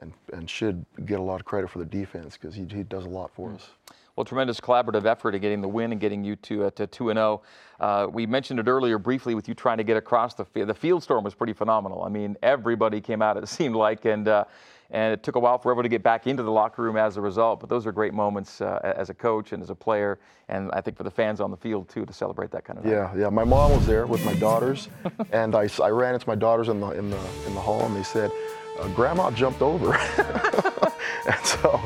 [0.01, 3.05] and and should get a lot of credit for the defense because he he does
[3.05, 3.55] a lot for mm.
[3.55, 3.69] us.
[4.19, 7.09] Well, tremendous collaborative effort in getting the win and getting you to uh, to two
[7.09, 7.41] and zero.
[7.79, 7.85] Oh.
[7.85, 10.67] Uh, we mentioned it earlier briefly with you trying to get across the field.
[10.67, 12.03] The field storm was pretty phenomenal.
[12.03, 13.37] I mean, everybody came out.
[13.37, 14.27] It seemed like and.
[14.27, 14.43] Uh,
[14.91, 17.15] and it took a while for everyone to get back into the locker room as
[17.15, 17.59] a result.
[17.59, 20.81] But those are great moments uh, as a coach and as a player, and I
[20.81, 22.85] think for the fans on the field too to celebrate that kind of.
[22.85, 22.93] Thing.
[22.93, 23.29] Yeah, yeah.
[23.29, 24.89] My mom was there with my daughters,
[25.31, 27.95] and I, I ran into my daughters in the in the in the hall, and
[27.95, 28.31] they said,
[28.79, 29.93] uh, "Grandma jumped over,"
[31.27, 31.79] and so.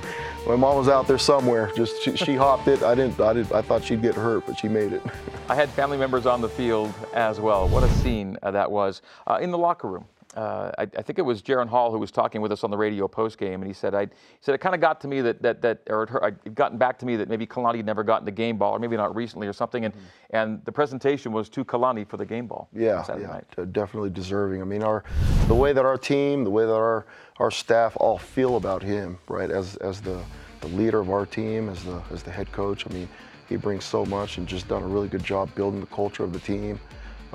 [0.46, 1.72] My mom was out there somewhere.
[1.74, 2.84] Just she, she hopped it.
[2.84, 3.20] I didn't.
[3.22, 3.52] I did.
[3.54, 5.02] I thought she'd get hurt, but she made it.
[5.48, 7.70] I had family members on the field as well.
[7.70, 11.20] What a scene uh, that was uh, in the locker room uh, I, I, think
[11.20, 13.68] it was Jaren Hall who was talking with us on the radio post game, and
[13.68, 16.04] he said, I, he said it kind of got to me that that that or
[16.04, 18.74] it, it gotten back to me that maybe Kalani had never gotten the game ball,
[18.74, 20.36] or maybe not recently or something, and mm-hmm.
[20.36, 22.68] and the presentation was to Kalani for the game ball.
[22.74, 23.74] Yeah, yeah, night.
[23.74, 24.62] definitely deserving.
[24.62, 25.04] I mean, our
[25.48, 27.06] the way that our team, the way that our
[27.38, 30.20] our staff all feel about him, right, as as the
[30.62, 32.88] the leader of our team, as the as the head coach.
[32.90, 33.08] I mean,
[33.48, 36.34] he brings so much and just done a really good job building the culture of
[36.34, 36.80] the team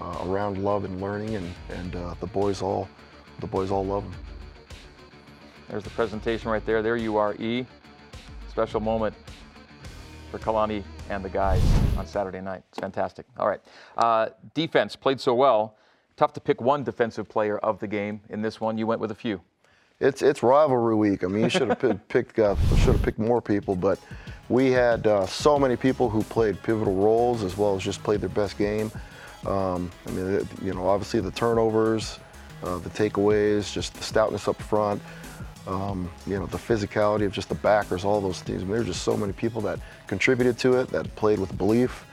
[0.00, 2.88] uh, around love and learning, and and uh, the boys all
[3.40, 4.14] the boys all love them.
[5.68, 6.82] There's the presentation right there.
[6.82, 7.66] There you are, E.
[8.48, 9.14] Special moment
[10.30, 11.62] for Kalani and the guys
[11.96, 12.62] on Saturday night.
[12.70, 13.26] It's fantastic.
[13.38, 13.60] All right.
[13.96, 15.76] Uh, defense played so well.
[16.16, 18.20] Tough to pick one defensive player of the game.
[18.30, 19.40] In this one, you went with a few.
[20.00, 21.24] It's it's rivalry week.
[21.24, 23.98] I mean, you should have picked uh, should have picked more people, but
[24.48, 28.20] we had uh, so many people who played pivotal roles as well as just played
[28.20, 28.90] their best game.
[29.46, 32.18] Um, I mean, you know, obviously the turnovers,
[32.62, 35.00] uh, the takeaways, just the stoutness up front,
[35.66, 38.62] um, you know, the physicality of just the backers, all those things.
[38.62, 42.04] I mean, there's just so many people that contributed to it, that played with belief,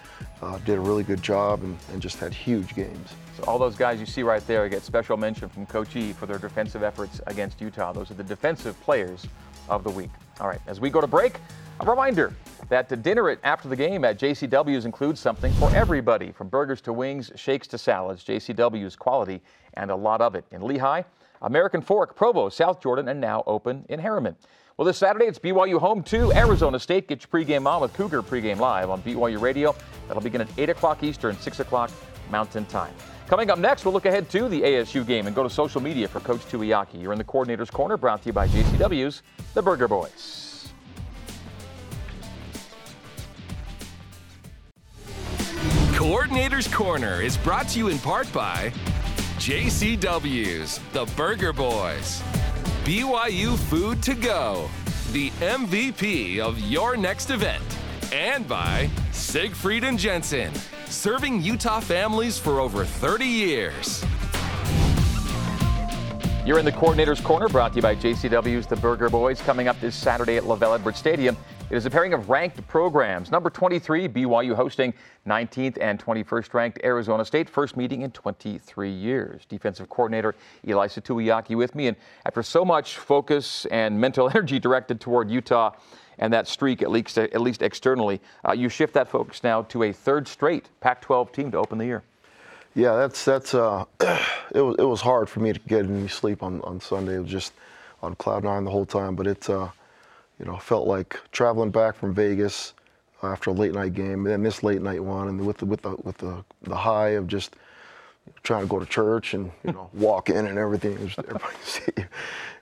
[0.42, 3.14] uh, did a really good job, and, and just had huge games.
[3.38, 6.26] So all those guys you see right there get special mention from Coach E for
[6.26, 7.92] their defensive efforts against Utah.
[7.92, 9.26] Those are the defensive players
[9.68, 10.12] of the week.
[10.40, 11.40] All right, as we go to break,
[11.80, 12.34] a reminder
[12.70, 16.94] that the dinner after the game at JCW's includes something for everybody, from burgers to
[16.94, 18.24] wings, shakes to salads.
[18.24, 19.42] JCW's quality
[19.76, 21.04] and a lot of it in Lehi,
[21.42, 24.36] American Fork, Provo, South Jordan, and now open in Herriman.
[24.78, 27.08] Well, this Saturday it's BYU home to Arizona State.
[27.08, 29.76] Get your pregame on with Cougar pregame live on BYU Radio.
[30.08, 31.92] That'll begin at 8 o'clock Eastern, 6 o'clock
[32.30, 32.94] Mountain Time.
[33.28, 36.08] Coming up next, we'll look ahead to the ASU game and go to social media
[36.08, 37.02] for Coach Tuiaki.
[37.02, 40.45] You're in the Coordinator's Corner, brought to you by JCW's The Burger Boys.
[46.08, 48.72] Coordinator's Corner is brought to you in part by
[49.40, 52.22] JCW's The Burger Boys,
[52.84, 54.70] BYU Food to Go,
[55.14, 57.64] the MVP of your next event,
[58.14, 60.54] and by Siegfried and Jensen,
[60.86, 64.06] serving Utah families for over 30 years.
[66.46, 69.82] You're in the Coordinator's Corner, brought to you by JCW's The Burger Boys, coming up
[69.82, 71.36] this Saturday at LaVell Edwards Stadium.
[71.72, 73.32] It is a pairing of ranked programs.
[73.32, 74.94] Number 23, BYU hosting
[75.26, 79.46] 19th and 21st ranked Arizona State, first meeting in 23 years.
[79.46, 80.36] Defensive coordinator
[80.68, 81.88] Ilaisa Tuiaki with me.
[81.88, 85.72] And after so much focus and mental energy directed toward Utah
[86.20, 89.84] and that streak, at least, at least externally, uh, you shift that focus now to
[89.84, 92.04] a third straight Pac 12 team to open the year.
[92.76, 93.86] Yeah, that's that's uh,
[94.54, 97.16] it was it was hard for me to get any sleep on, on Sunday.
[97.16, 97.54] It was just
[98.04, 99.16] on cloud nine the whole time.
[99.16, 99.70] But it's uh,
[100.40, 102.74] you know, felt like traveling back from Vegas
[103.24, 105.82] after a late night game, and then this late night one, and with the with
[105.82, 107.56] the with the, the high of just
[108.44, 111.92] trying to go to church and you know walk in and everything, just everybody see
[111.98, 112.06] you,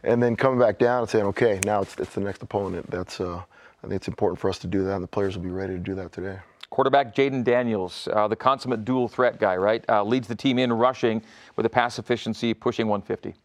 [0.04, 2.90] and then coming back down and saying, okay, now it's it's the next opponent.
[2.90, 3.38] That's uh,
[3.84, 5.74] I think it's important for us to do that, and the players will be ready
[5.74, 6.38] to do that today.
[6.70, 9.86] Quarterback Jayden Daniels, uh, the consummate dual threat guy, right?
[9.88, 11.22] Uh, leads the team in rushing
[11.56, 13.36] with a pass efficiency pushing 150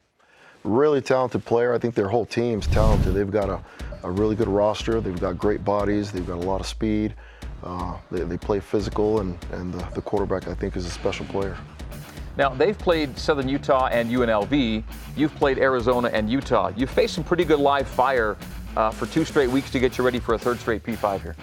[0.64, 1.72] really talented player.
[1.72, 3.14] I think their whole team's talented.
[3.14, 3.60] They've got a,
[4.02, 5.00] a really good roster.
[5.00, 6.12] They've got great bodies.
[6.12, 7.14] They've got a lot of speed.
[7.62, 11.26] Uh, they, they, play physical, and, and the, the quarterback, I think, is a special
[11.26, 11.56] player.
[12.36, 14.84] Now, they've played Southern Utah and UNLV.
[15.16, 16.70] You've played Arizona and Utah.
[16.76, 18.36] You've faced some pretty good live fire
[18.76, 21.36] uh, for two straight weeks to get you ready for a third straight P5 here.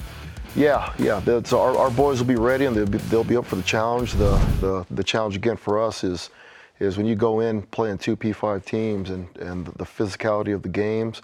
[0.55, 1.41] Yeah, yeah.
[1.43, 3.63] So our, our boys will be ready, and they'll be, they'll be up for the
[3.63, 4.13] challenge.
[4.13, 6.29] The, the, the challenge, again, for us is–
[6.79, 10.69] is when you go in playing two P5 teams and, and the physicality of the
[10.69, 11.21] games,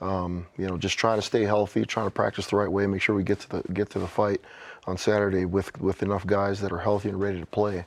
[0.00, 3.02] um, you know, just trying to stay healthy, trying to practice the right way, make
[3.02, 4.40] sure we get to the get to the fight
[4.86, 7.84] on Saturday with with enough guys that are healthy and ready to play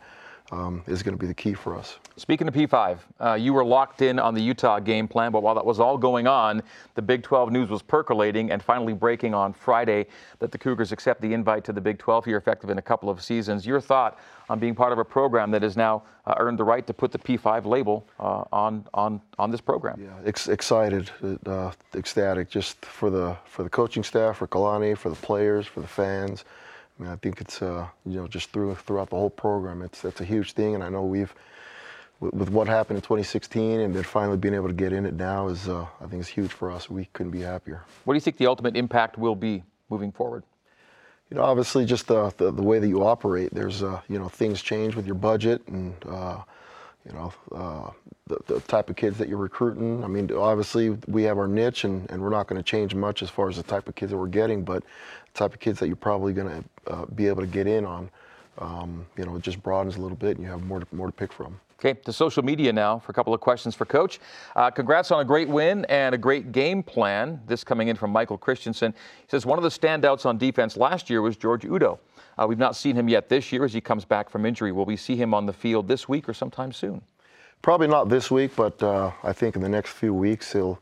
[0.52, 1.98] um, is going to be the key for us.
[2.18, 5.56] Speaking of P5, uh, you were locked in on the Utah game plan, but while
[5.56, 6.62] that was all going on,
[6.96, 10.08] the Big 12 news was percolating and finally breaking on Friday
[10.40, 13.10] that the Cougars accept the invite to the Big 12 here, effective in a couple
[13.10, 13.66] of seasons.
[13.66, 16.86] Your thought on being part of a program that has now uh, earned the right
[16.86, 20.00] to put the P5 label uh, on on on this program?
[20.02, 21.10] Yeah, ex- excited,
[21.46, 25.80] uh, ecstatic, just for the for the coaching staff, for Kalani, for the players, for
[25.80, 26.44] the fans.
[27.02, 30.02] I mean, I think it's uh, you know just through throughout the whole program, it's
[30.02, 31.34] that's a huge thing, and I know we've
[32.20, 35.16] with, with what happened in 2016 and then finally being able to get in it
[35.16, 36.92] now is uh, I think is huge for us.
[36.92, 37.84] We couldn't be happier.
[38.06, 40.44] What do you think the ultimate impact will be moving forward?
[41.32, 43.52] You know, obviously just the the, the way that you operate.
[43.52, 45.96] There's uh, you know things change with your budget and.
[47.06, 47.90] You know, uh,
[48.28, 50.04] the, the, type of kids that you're recruiting.
[50.04, 53.24] I mean, obviously we have our niche and, and we're not going to change much
[53.24, 54.84] as far as the type of kids that we're getting, but
[55.34, 57.86] the type of kids that you're probably going to uh, be able to get in
[57.86, 58.10] on.
[58.60, 61.08] Um, you know, it just broadens a little bit, and you have more to, more
[61.08, 61.60] to pick from.
[61.84, 64.20] Okay, to social media now for a couple of questions for Coach.
[64.56, 67.42] Uh, congrats on a great win and a great game plan.
[67.48, 68.92] This coming in from Michael Christensen.
[68.92, 72.00] He says one of the standouts on defense last year was George Udo.
[72.38, 74.72] Uh, we've not seen him yet this year as he comes back from injury.
[74.72, 77.02] Will we see him on the field this week or sometime soon?
[77.62, 80.80] Probably not this week, but uh, I think in the next few weeks he'll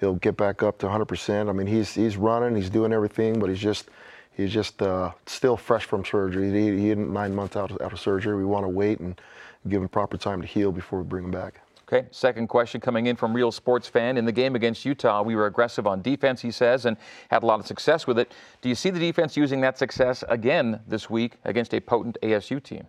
[0.00, 1.48] he'll get back up to 100%.
[1.48, 3.88] I mean, he's he's running, he's doing everything, but he's just
[4.36, 6.50] he's just uh, still fresh from surgery.
[6.50, 8.36] He, he nine months out, out of surgery.
[8.36, 9.20] We want to wait and
[9.68, 11.61] give him proper time to heal before we bring him back.
[11.92, 14.16] Okay, second question coming in from Real Sports Fan.
[14.16, 16.96] In the game against Utah, we were aggressive on defense, he says, and
[17.30, 18.32] had a lot of success with it.
[18.62, 22.62] Do you see the defense using that success again this week against a potent ASU
[22.62, 22.86] team?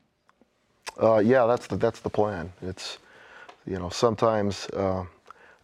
[1.02, 2.54] Uh, yeah, that's the that's the plan.
[2.62, 3.00] It's
[3.66, 5.04] you know sometimes uh,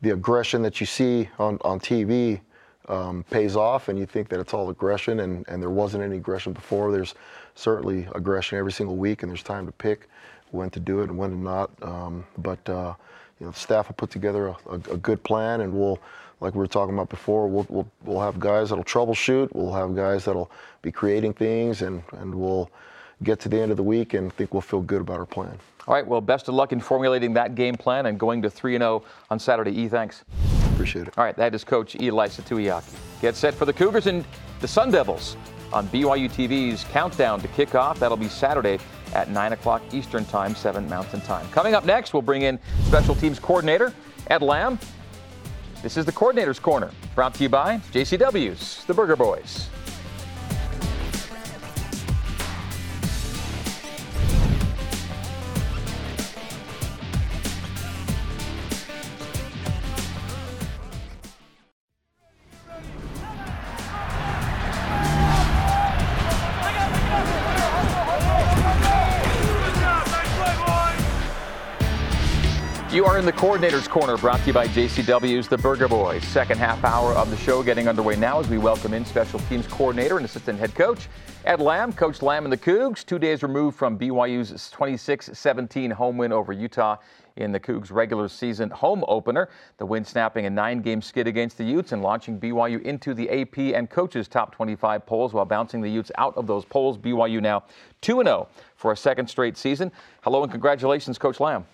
[0.01, 2.41] the aggression that you see on on TV
[2.89, 6.17] um, pays off, and you think that it's all aggression, and and there wasn't any
[6.17, 6.91] aggression before.
[6.91, 7.15] There's
[7.55, 10.09] certainly aggression every single week, and there's time to pick
[10.51, 11.71] when to do it and when to not.
[11.81, 12.95] Um, but uh,
[13.39, 15.99] you know, staff will put together a, a, a, good plan, and we'll,
[16.41, 19.49] like we were talking about before, we'll, we'll, we'll have guys that'll troubleshoot.
[19.53, 22.69] We'll have guys that'll be creating things, and, and we'll
[23.23, 25.57] get to the end of the week and think we'll feel good about our plan.
[25.87, 26.05] All right.
[26.05, 29.39] Well, best of luck in formulating that game plan and going to 3 0 on
[29.39, 29.71] Saturday.
[29.71, 30.23] E, thanks.
[30.73, 31.17] Appreciate it.
[31.17, 31.35] All right.
[31.35, 32.95] That is Coach Eli Tuiaki.
[33.21, 34.23] Get set for the Cougars and
[34.59, 35.35] the Sun Devils
[35.73, 37.97] on BYU TV's Countdown to Kickoff.
[37.97, 38.79] That'll be Saturday
[39.13, 41.47] at 9 o'clock Eastern Time, 7 Mountain Time.
[41.49, 43.93] Coming up next, we'll bring in Special Teams Coordinator
[44.27, 44.79] Ed Lamb.
[45.81, 49.69] This is the Coordinator's Corner, brought to you by JCW's, the Burger Boys.
[73.39, 76.25] Coordinator's Corner, brought to you by JCW's The Burger Boys.
[76.25, 79.65] Second half hour of the show getting underway now as we welcome in Special Teams
[79.65, 81.07] Coordinator and Assistant Head Coach
[81.45, 81.93] Ed Lamb.
[81.93, 86.97] Coach Lamb and the Cougs, two days removed from BYU's 26-17 home win over Utah
[87.37, 89.47] in the Cougs regular season home opener.
[89.77, 93.57] The win snapping a nine-game skid against the Utes and launching BYU into the AP
[93.73, 96.97] and coaches top 25 polls while bouncing the Utes out of those polls.
[96.97, 97.63] BYU now
[98.01, 99.93] 2-0 for a second straight season.
[100.23, 101.65] Hello and congratulations, Coach Lamb.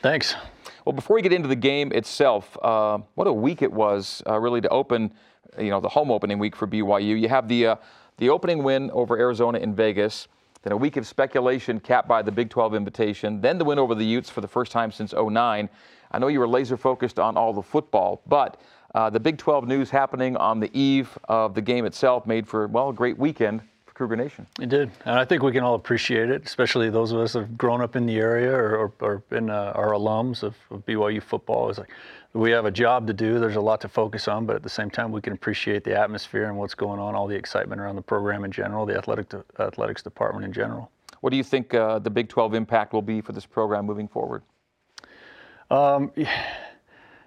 [0.00, 0.34] Thanks.
[0.84, 4.38] Well, before we get into the game itself, uh, what a week it was uh,
[4.38, 5.12] really to open,
[5.58, 7.20] you know, the home opening week for BYU.
[7.20, 7.76] You have the uh,
[8.16, 10.28] the opening win over Arizona in Vegas,
[10.62, 13.94] then a week of speculation capped by the Big 12 invitation, then the win over
[13.94, 15.68] the Utes for the first time since 09.
[16.12, 18.60] I know you were laser focused on all the football, but
[18.94, 22.66] uh, the Big 12 news happening on the eve of the game itself made for
[22.68, 23.62] well a great weekend
[24.00, 24.46] Cougar Nation.
[24.58, 27.40] It did, and I think we can all appreciate it, especially those of us that
[27.40, 30.86] have grown up in the area or, or, or been uh, our alums of, of,
[30.86, 31.68] BYU football.
[31.68, 31.90] It's like
[32.32, 33.38] we have a job to do.
[33.38, 35.94] There's a lot to focus on, but at the same time, we can appreciate the
[35.94, 39.28] atmosphere and what's going on, all the excitement around the program in general, the athletic
[39.28, 40.90] to, athletics department in general.
[41.20, 44.08] What do you think uh, the Big 12 impact will be for this program moving
[44.08, 44.40] forward?
[45.70, 46.24] Um, you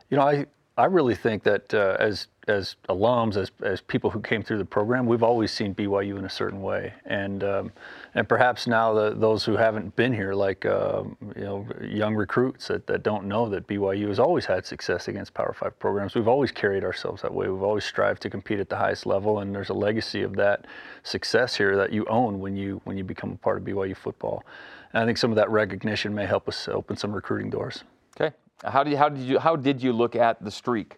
[0.10, 4.42] know, I I really think that uh, as as alums, as as people who came
[4.42, 7.72] through the program, we've always seen BYU in a certain way, and um,
[8.16, 11.04] and perhaps now the, those who haven't been here, like uh,
[11.36, 15.36] you know young recruits that, that don't know that BYU has always had success against
[15.36, 16.16] Power Five programs.
[16.16, 17.48] We've always carried ourselves that way.
[17.50, 20.66] We've always strived to compete at the highest level, and there's a legacy of that
[21.04, 24.44] success here that you own when you when you become a part of BYU football.
[24.92, 27.84] And I think some of that recognition may help us open some recruiting doors.
[28.20, 28.36] Okay.
[28.64, 30.98] How did, how did you how did you look at the streak,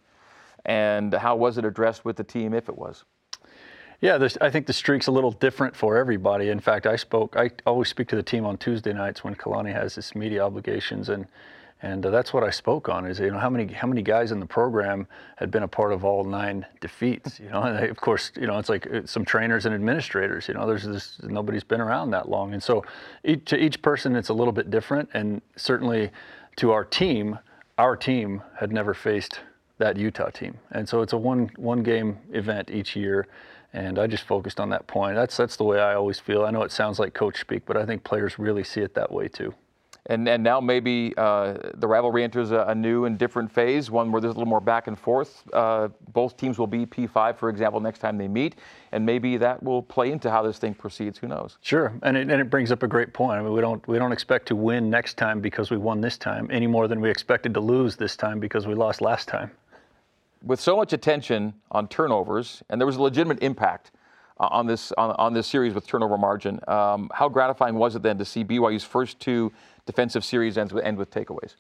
[0.66, 3.04] and how was it addressed with the team if it was?
[4.02, 6.50] Yeah, I think the streak's a little different for everybody.
[6.50, 7.36] In fact, I spoke.
[7.38, 11.10] I always speak to the team on Tuesday nights when Kalani has his media obligations,
[11.10, 11.26] and
[11.82, 13.06] and uh, that's what I spoke on.
[13.06, 15.94] Is you know how many how many guys in the program had been a part
[15.94, 17.40] of all nine defeats.
[17.40, 20.48] You know, and of course, you know it's like uh, some trainers and administrators.
[20.48, 22.84] You know, there's this nobody's been around that long, and so
[23.24, 26.12] each, to each person it's a little bit different, and certainly
[26.58, 27.40] to our team
[27.78, 29.42] our team had never faced
[29.78, 33.28] that Utah team, and so it's a one one game event each year.
[33.74, 35.16] And I just focused on that point.
[35.16, 36.46] That's that's the way I always feel.
[36.46, 39.12] I know it sounds like coach speak, but I think players really see it that
[39.12, 39.54] way too.
[40.08, 44.12] And, and now maybe uh, the rivalry enters a, a, new and different phase, one
[44.12, 45.44] where there's a little more back and forth.
[45.52, 48.56] Uh, both teams will be P5, for example, next time they meet,
[48.92, 51.18] and maybe that will play into how this thing proceeds.
[51.18, 51.58] Who knows?
[51.62, 53.40] Sure, and it, and it brings up a great point.
[53.40, 56.20] I mean, we don't we don't expect to win next time because we won this
[56.20, 59.50] time any more than we expected to lose this time because we lost last time.
[60.44, 63.90] With so much attention on turnovers, and there was a legitimate impact
[64.38, 66.60] on this on, on this series with turnover margin.
[66.68, 69.52] Um, how gratifying was it then to see BYU's first two
[69.86, 71.56] defensive series ends with, end with takeaways?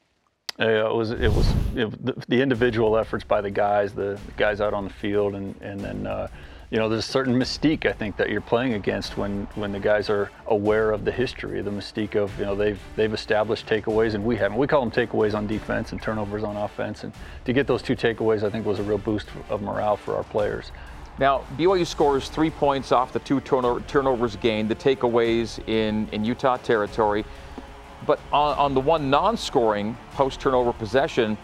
[0.59, 4.31] Yeah, it was it was it, the, the, individual efforts by the guys, the, the,
[4.37, 6.29] guys out on the field, and and then uh,
[6.69, 9.81] you know there's a certain mystique I think that you're playing against when when the
[9.81, 14.13] guys are aware of the history, the mystique of you know they've they've established takeaways
[14.13, 14.57] and we haven't.
[14.57, 17.11] We call them takeaways on defense and turnovers on offense, and
[17.43, 20.23] to get those two takeaways I think was a real boost of morale for our
[20.23, 20.71] players.
[21.17, 26.57] Now, BYU scores three points off the two turnovers gained, the takeaways in, in Utah
[26.57, 27.23] territory.
[28.05, 31.37] But on, on the one non-scoring post-turnover possession,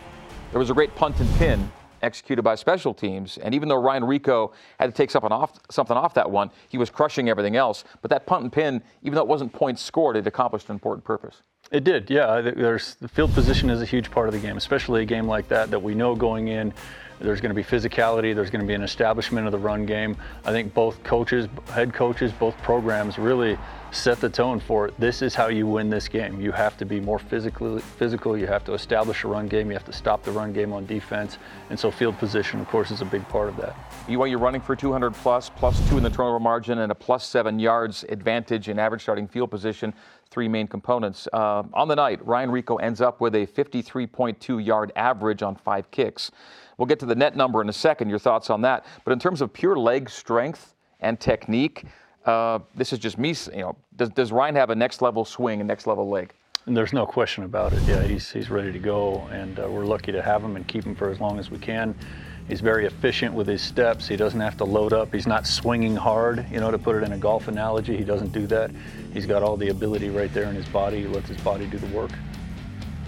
[0.52, 3.38] there was a great punt and pin executed by special teams.
[3.38, 6.78] And even though Ryan Rehkow had to take something off, something off that one, he
[6.78, 7.84] was crushing everything else.
[8.02, 11.06] But that punt and pin, even though it wasn't points scored, it accomplished an important
[11.06, 11.44] purpose.
[11.72, 12.42] It did, yeah.
[12.42, 15.48] There's the field position is a huge part of the game, especially a game like
[15.50, 16.74] that that we know going in.
[17.22, 18.34] There's going to be physicality.
[18.34, 20.18] There's going to be an establishment of the run game.
[20.44, 23.58] I think both coaches, head coaches, both programs really
[23.92, 25.00] set the tone for it.
[25.00, 26.40] This is how you win this game.
[26.40, 28.38] You have to be more physically physical.
[28.38, 29.68] You have to establish a run game.
[29.68, 31.38] You have to stop the run game on defense.
[31.70, 33.76] And so field position, of course, is a big part of that.
[34.08, 37.60] BYU running for 200 plus, plus two in the turnover margin, and a plus seven
[37.60, 39.94] yards advantage in average starting field position.
[40.30, 41.28] Three main components.
[41.34, 45.92] Uh, on the night, Ryan Rehkow ends up with a 53.2 yard average on five
[45.92, 46.32] kicks.
[46.78, 48.86] We'll get to the net number in a second, your thoughts on that.
[49.06, 51.86] But in terms of pure leg strength and technique,
[52.26, 55.62] uh, this is just me, you know, does, does Ryan have a next level swing,
[55.62, 56.34] a next level leg?
[56.68, 57.82] And there's no question about it.
[57.84, 60.84] Yeah, he's, he's ready to go, and uh, we're lucky to have him and keep
[60.84, 61.96] him for as long as we can.
[62.48, 64.08] He's very efficient with his steps.
[64.08, 65.14] He doesn't have to load up.
[65.14, 67.98] He's not swinging hard, you know, to put it in a golf analogy.
[67.98, 68.72] He doesn't do that.
[69.14, 71.02] He's got all the ability right there in his body.
[71.02, 72.12] He lets his body do the work.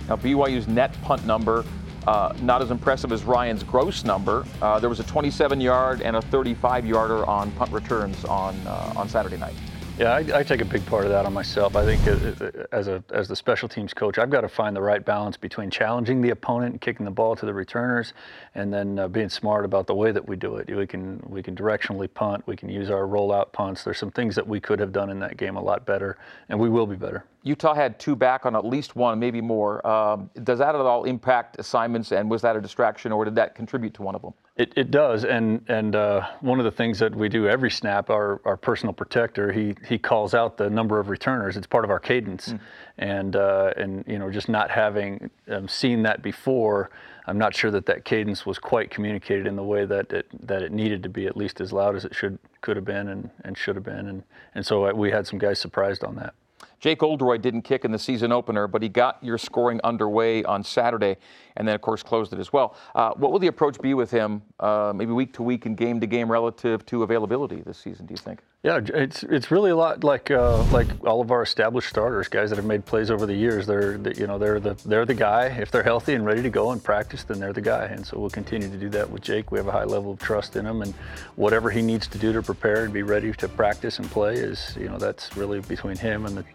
[0.08, 1.64] Now, BYU's net punt number
[2.08, 4.46] uh, not as impressive as Ryan's gross number.
[4.62, 8.94] Uh, there was a 27 yard and a 35 yarder on punt returns on, uh,
[8.96, 9.56] on Saturday night.
[10.00, 11.76] Yeah, I, I, take a big part of that on myself.
[11.76, 14.76] I think uh, uh, as a as the special teams coach, I've got to find
[14.76, 18.14] the right balance between challenging the opponent and kicking the ball to the returners,
[18.56, 20.76] and then uh, being smart about the way that we do it.
[20.76, 22.42] We can we can directionally punt.
[22.48, 23.84] We can use our rollout punts.
[23.84, 26.18] There's some things that we could have done in that game a lot better,
[26.50, 27.24] and we will be better.
[27.46, 29.86] Utah had two back on at least one, maybe more.
[29.86, 33.54] Um, does that at all impact assignments, and was that a distraction, or did that
[33.54, 34.34] contribute to one of them?
[34.56, 38.10] It, it does, and and uh, one of the things that we do every snap,
[38.10, 41.58] our, our personal protector, he he calls out the number of returners.
[41.58, 42.60] It's part of our cadence, mm.
[42.98, 46.92] and uh, and you know just not having um, seen that before,
[47.28, 50.62] I'm not sure that that cadence was quite communicated in the way that it that
[50.62, 53.30] it needed to be, at least as loud as it should could have been and,
[53.44, 54.24] and should have been, and
[54.56, 56.36] and so uh, we had some guys surprised on that.
[56.84, 60.66] Jake Oldroyd didn't kick in the season opener, but he got your scoring underway on
[60.66, 61.16] Saturday
[61.56, 62.76] and then, of course, closed it as well.
[62.94, 66.02] Uh, what will the approach be with him, uh, maybe week to week and game
[66.02, 68.42] to game relative to availability this season, do you think?
[68.64, 72.50] Yeah, it's it's really a lot like uh, like all of our established starters, guys
[72.50, 73.68] that have made plays over the years.
[73.68, 75.48] They're you know they're the they're the guy.
[75.48, 77.88] If they're healthy and ready to go and practice, then they're the guy.
[77.88, 79.52] And so we'll continue to do that with Jake.
[79.52, 80.94] We have a high level of trust in him, and
[81.36, 84.78] whatever he needs to do to prepare and be ready to practice and play is
[84.80, 86.46] you know that's really between him and the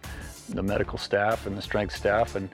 [0.48, 2.48] the medical staff and the strength staff, and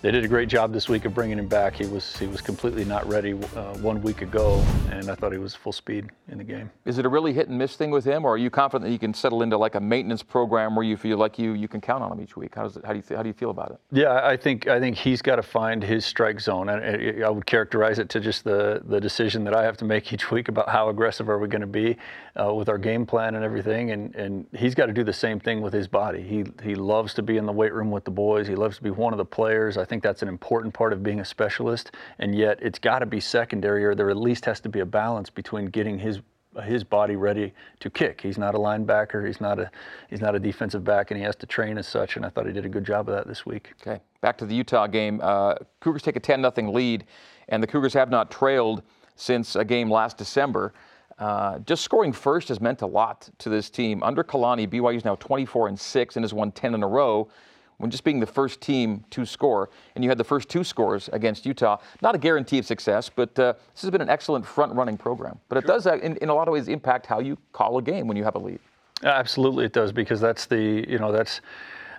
[0.00, 1.74] they did a great job this week of bringing him back.
[1.74, 5.38] He was he was completely not ready uh, one week ago, and I thought he
[5.38, 6.70] was full speed in the game.
[6.84, 8.92] Is it a really hit and miss thing with him, or are you confident that
[8.92, 11.80] you can settle into like a maintenance program where you feel like you you can
[11.80, 12.54] count on him each week?
[12.54, 13.80] How does it, how do you how do you feel about it?
[13.90, 17.46] Yeah, I think I think he's got to find his strike zone, and I would
[17.46, 20.68] characterize it to just the the decision that I have to make each week about
[20.68, 21.96] how aggressive are we going to be
[22.40, 25.40] uh, with our game plan and everything, and and he's got to do the same
[25.40, 26.22] thing with his body.
[26.22, 28.46] He he loves to be in the weight room with the boys.
[28.46, 29.76] He loves to be one of the players.
[29.76, 33.06] I think that's an important part of being a specialist, and yet it's got to
[33.06, 36.20] be secondary, or there at least has to be a balance between getting his
[36.64, 38.20] his body ready to kick.
[38.20, 39.26] He's not a linebacker.
[39.26, 39.70] He's not a
[40.10, 42.16] he's not a defensive back, and he has to train as such.
[42.16, 43.72] And I thought he did a good job of that this week.
[43.80, 45.20] Okay, back to the Utah game.
[45.22, 47.04] Uh, Cougars take a 10 0 lead,
[47.48, 48.82] and the Cougars have not trailed
[49.16, 50.72] since a game last December.
[51.18, 54.02] Uh, just scoring first has meant a lot to this team.
[54.04, 57.28] Under Kalani, BYU is now 24 and 6 and has won 10 in a row
[57.78, 61.08] when just being the first team to score, and you had the first two scores
[61.12, 61.78] against Utah.
[62.02, 65.38] Not a guarantee of success, but uh, this has been an excellent front running program.
[65.48, 67.82] But it does, uh, in, in a lot of ways, impact how you call a
[67.82, 68.58] game when you have a lead.
[69.04, 71.40] Absolutely, it does because that's the you know that's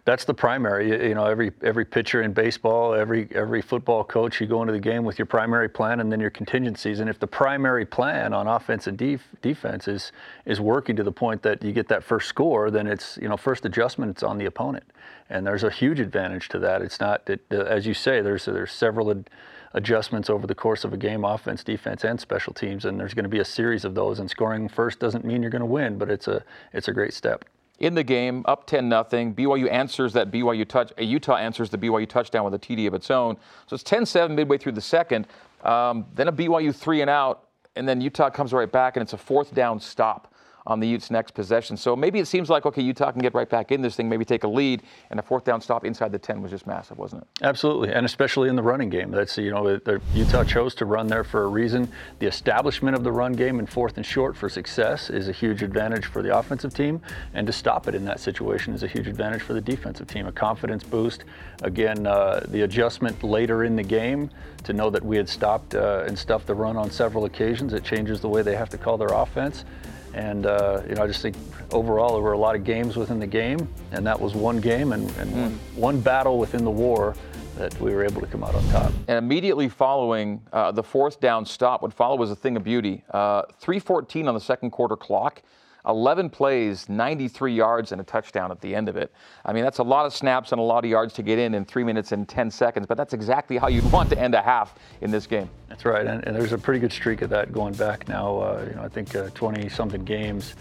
[0.06, 1.08] that's the primary.
[1.08, 4.80] You know, every every pitcher in baseball, every every football coach, you go into the
[4.80, 7.00] game with your primary plan and then your contingencies.
[7.00, 10.12] And if the primary plan on offense and def- defense is
[10.46, 13.38] is working to the point that you get that first score, then it's you know
[13.38, 14.84] first adjustment it's on the opponent,
[15.30, 16.82] and there's a huge advantage to that.
[16.82, 19.12] It's not that, uh, as you say, there's there's several.
[19.12, 19.30] Ad-
[19.74, 23.22] adjustments over the course of a game, offense, defense, and special teams, and there's going
[23.22, 24.18] to be a series of those.
[24.18, 27.14] And scoring first doesn't mean you're going to win, but it's a it's a great
[27.14, 27.46] step
[27.80, 29.34] in the game, up 10 nothing.
[29.34, 30.92] BYU answers that BYU touch.
[31.00, 33.38] Uh, Utah answers the BYU touchdown with a TD of its own.
[33.68, 35.28] So it's 10-7 midway through the second.
[35.64, 39.14] Um, then a BYU three and out, and then Utah comes right back, and it's
[39.14, 40.34] a fourth down stop
[40.70, 41.76] on the Utes' next possession.
[41.76, 44.24] So maybe it seems like, okay, Utah can get right back in this thing, maybe
[44.24, 47.24] take a lead, and a fourth down stop inside the 10 was just massive, wasn't
[47.24, 47.28] it?
[47.42, 49.10] Absolutely, and especially in the running game.
[49.10, 49.80] That's, you know,
[50.14, 51.92] Utah chose to run there for a reason.
[52.20, 55.64] The establishment of the run game in fourth and short for success is a huge
[55.64, 57.02] advantage for the offensive team,
[57.34, 60.28] and to stop it in that situation is a huge advantage for the defensive team.
[60.28, 61.24] A confidence boost.
[61.64, 64.30] Again, uh, the adjustment later in the game
[64.64, 67.84] to know that we had stopped uh, and stuffed the run on several occasions, it
[67.84, 69.66] changes the way they have to call their offense.
[70.14, 71.36] And uh, you know, I just think
[71.72, 74.94] overall there were a lot of games within the game, and that was one game
[74.94, 75.58] and, and mm.
[75.76, 77.16] one, battle within the war
[77.58, 78.92] that we were able to come out on top.
[79.08, 83.04] And immediately following uh, the fourth down stop, what followed was a thing of beauty.
[83.12, 85.42] Uh, 3:14 on the second quarter clock.
[85.88, 89.14] 11 plays, 93 yards, and a touchdown at the end of it.
[89.46, 91.54] I mean, that's a lot of snaps and a lot of yards to get in
[91.54, 94.42] in three minutes and 10 seconds, but that's exactly how you'd want to end a
[94.42, 95.50] half in this game.
[95.80, 98.38] That's right, and, and there's a pretty good streak of that going back now.
[98.38, 100.56] Uh, you know, I think 20 uh, something games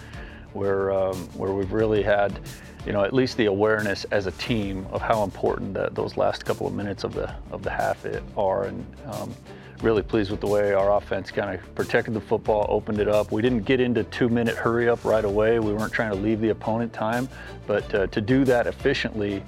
[0.53, 2.39] where um, where we've really had,
[2.87, 6.45] you know, at least the awareness as a team of how important that, those last
[6.45, 8.07] couple of minutes of the of the half
[8.37, 9.35] are, and um,
[9.83, 13.33] really pleased with the way our offense kind of protected the football, opened it up.
[13.33, 15.59] We didn't get into two minute hurry up right away.
[15.59, 17.29] We weren't trying to leave the opponent time,
[17.67, 19.43] but uh, to do that efficiently,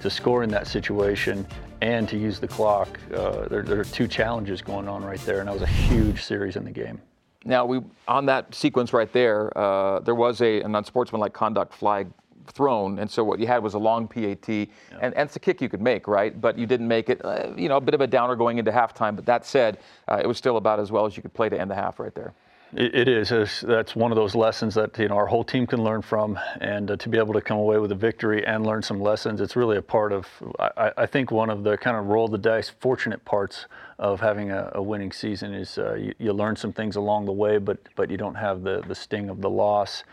[0.00, 1.46] to score in that situation,
[1.82, 5.40] and to use the clock, uh, there, there are two challenges going on right there,
[5.40, 7.02] and that was a huge series in the game.
[7.44, 12.06] Now, we on that sequence right there, uh, there was a, an unsportsmanlike conduct flag
[12.46, 14.66] thrown, and so what you had was a long PAT, yeah.
[15.00, 16.40] and, and it's a kick you could make, right?
[16.40, 17.20] But you didn't make it.
[17.24, 19.16] Uh, you know, a bit of a downer going into halftime.
[19.16, 21.60] But that said, uh, it was still about as well as you could play to
[21.60, 22.32] end the half right there.
[22.74, 23.28] It is.
[23.60, 26.90] That's one of those lessons that you know our whole team can learn from, and
[26.90, 29.56] uh, to be able to come away with a victory and learn some lessons, it's
[29.56, 30.26] really a part of.
[30.58, 33.66] I, I think one of the kind of roll the dice, fortunate parts
[33.98, 37.32] of having a, a winning season is uh, you, you, learn some things along the
[37.32, 40.04] way, but but you don't have the the sting of the loss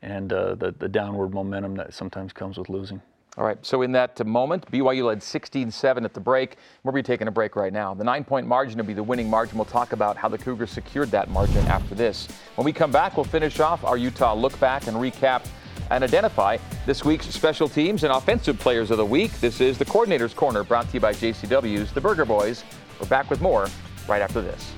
[0.00, 3.02] and uh, the, the downward momentum that sometimes comes with losing.
[3.36, 6.56] All right, so in that moment, BYU led 16-7 at the break.
[6.84, 7.92] We'll be taking a break right now.
[7.92, 9.58] The nine-point margin will be the winning margin.
[9.58, 12.28] We'll talk about how the Cougars secured that margin after this.
[12.54, 15.44] When we come back, we'll finish off our Utah look back and recap
[15.90, 19.32] and identify this week's special teams and offensive players of the week.
[19.40, 22.62] This is the Coordinator's Corner, brought to you by JCW's The Burger Boys.
[23.00, 23.66] We're back with more
[24.08, 24.72] right after this.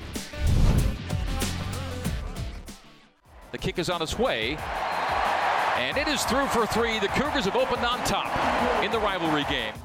[3.51, 4.57] The kick is on its way.
[5.77, 6.97] And it is through for three.
[6.97, 9.75] The Cougars have opened on top in the rivalry game.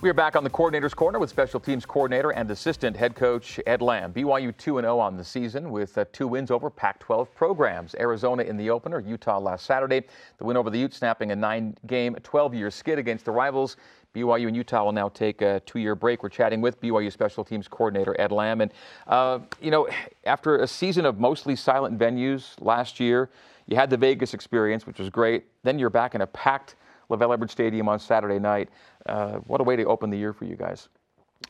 [0.00, 3.60] We are back on the coordinator's corner with special teams coordinator and assistant head coach
[3.64, 4.12] Ed Lamb.
[4.12, 7.94] BYU 2 0 on the season with uh, two wins over Pac 12 programs.
[8.00, 10.02] Arizona in the opener, Utah last Saturday.
[10.38, 13.76] The win over the Utes, snapping a nine game, 12 year skid against the rivals.
[14.16, 16.24] BYU and Utah will now take a two year break.
[16.24, 18.62] We're chatting with BYU special teams coordinator Ed Lamb.
[18.62, 18.72] And,
[19.06, 19.88] uh, you know,
[20.24, 23.30] after a season of mostly silent venues last year,
[23.68, 25.44] you had the Vegas experience, which was great.
[25.62, 26.74] Then you're back in a packed
[27.10, 28.70] LaVell Edwards Stadium on Saturday night.
[29.06, 30.88] Uh, what a way to open the year for you guys.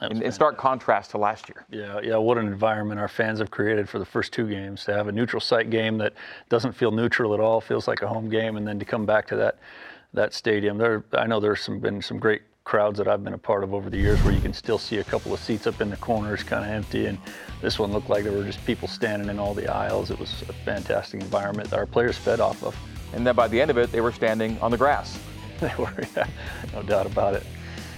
[0.02, 1.64] In, in, stark contrast to last year.
[1.70, 2.16] Yeah, yeah.
[2.16, 4.84] What an environment our fans have created for the first two games.
[4.84, 6.12] To have a neutral site game that
[6.50, 9.26] doesn't feel neutral at all, feels like a home game, and then to come back
[9.28, 9.58] to that
[10.12, 10.76] that stadium.
[10.76, 13.72] There, I know there's some been some great crowds that I've been a part of
[13.72, 15.96] over the years where you can still see a couple of seats up in the
[15.96, 17.16] corners kind of empty and
[17.62, 20.10] this one looked like there were just people standing in all the aisles.
[20.10, 22.76] It was a fantastic environment that our players fed off of.
[23.14, 25.18] And then by the end of it, they were standing on the grass.
[25.60, 26.28] they were, yeah,
[26.74, 27.42] no doubt about it.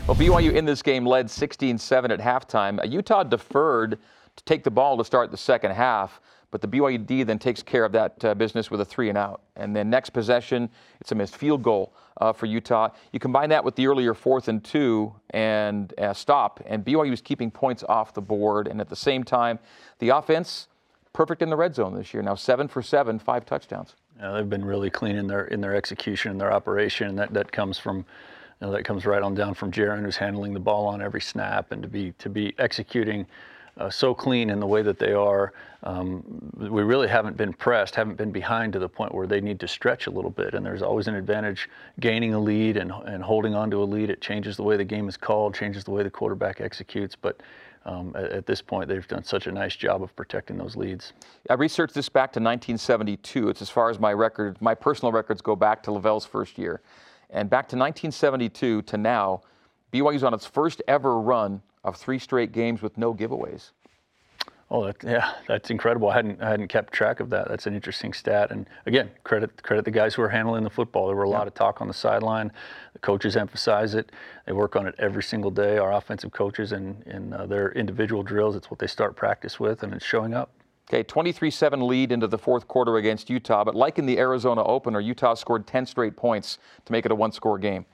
[0.07, 2.79] Well, BYU in this game led 16-7 at halftime.
[2.79, 3.99] Uh, Utah deferred
[4.37, 6.21] to take the ball to start the second half.
[6.51, 9.42] But the BYU then takes care of that uh, business with a three and out.
[9.57, 10.68] And then next possession,
[11.01, 12.88] it's a missed field goal uh, for Utah.
[13.12, 17.20] You combine that with the earlier fourth and two and uh, stop, and BYU is
[17.20, 18.66] keeping points off the board.
[18.66, 19.59] And at the same time,
[20.01, 20.68] the offense
[21.12, 22.22] perfect in the red zone this year.
[22.22, 23.94] Now seven for seven, five touchdowns.
[24.18, 27.09] Yeah, they've been really clean in their in their execution and their operation.
[27.09, 28.05] And that that comes from.
[28.62, 31.22] You know, that comes right on down from Jaren, who's handling the ball on every
[31.22, 33.26] snap, and to be to be executing
[33.78, 35.55] uh, so clean in the way that they are.
[35.83, 39.59] Um, we really haven't been pressed, haven't been behind to the point where they need
[39.61, 40.53] to stretch a little bit.
[40.53, 41.70] And there's always an advantage
[42.01, 44.11] gaining a lead and, and holding on to a lead.
[44.11, 47.16] It changes the way the game is called, changes the way the quarterback executes.
[47.16, 47.41] But
[47.87, 51.14] um, at, at, this point, they've done such a nice job of protecting those leads.
[51.49, 53.49] I researched this back to 1972.
[53.49, 56.83] It's as far as my record, my personal records go back to LaVell's first year.
[57.31, 59.43] And back to 1972 to now,
[59.93, 63.70] BYU's on its first ever run of three straight games with no giveaways.
[64.73, 66.11] Oh, that, yeah, that's incredible.
[66.11, 67.49] I hadn't I hadn't kept track of that.
[67.49, 68.53] That's an interesting stat.
[68.53, 71.09] And again, credit credit the guys who are handling the football.
[71.09, 71.39] There were a yeah.
[71.39, 72.53] lot of talk on the sideline.
[72.93, 74.12] The coaches emphasize it.
[74.47, 75.79] They work on it every single day.
[75.79, 79.59] Our offensive coaches and in, in uh, their individual drills, it's what they start practice
[79.59, 80.53] with, and it's showing up.
[80.89, 84.62] Okay, 23 7 lead into the fourth quarter against Utah, but like in the Arizona
[84.62, 87.87] opener, Utah scored 10 straight points to make it a one score game.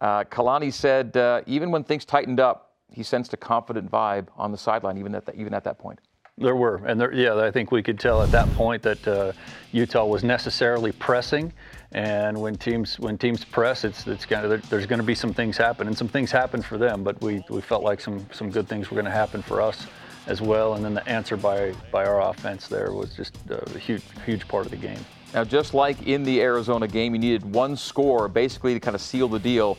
[0.00, 4.52] Uh, Kalani said uh, even when things tightened up, he sensed a confident vibe on
[4.52, 6.00] the sideline, even at, the, even at that point.
[6.36, 9.32] There were, and there, yeah, I think we could tell at that point that uh,
[9.70, 11.52] Utah was necessarily pressing.
[11.92, 15.32] And when teams when teams press, it's it's kind of there's going to be some
[15.32, 17.04] things happen, and some things happen for them.
[17.04, 19.86] But we, we felt like some some good things were going to happen for us
[20.26, 20.74] as well.
[20.74, 24.64] And then the answer by by our offense there was just a huge huge part
[24.64, 24.98] of the game.
[25.34, 29.00] Now, just like in the Arizona game, you needed one score basically to kind of
[29.00, 29.78] seal the deal.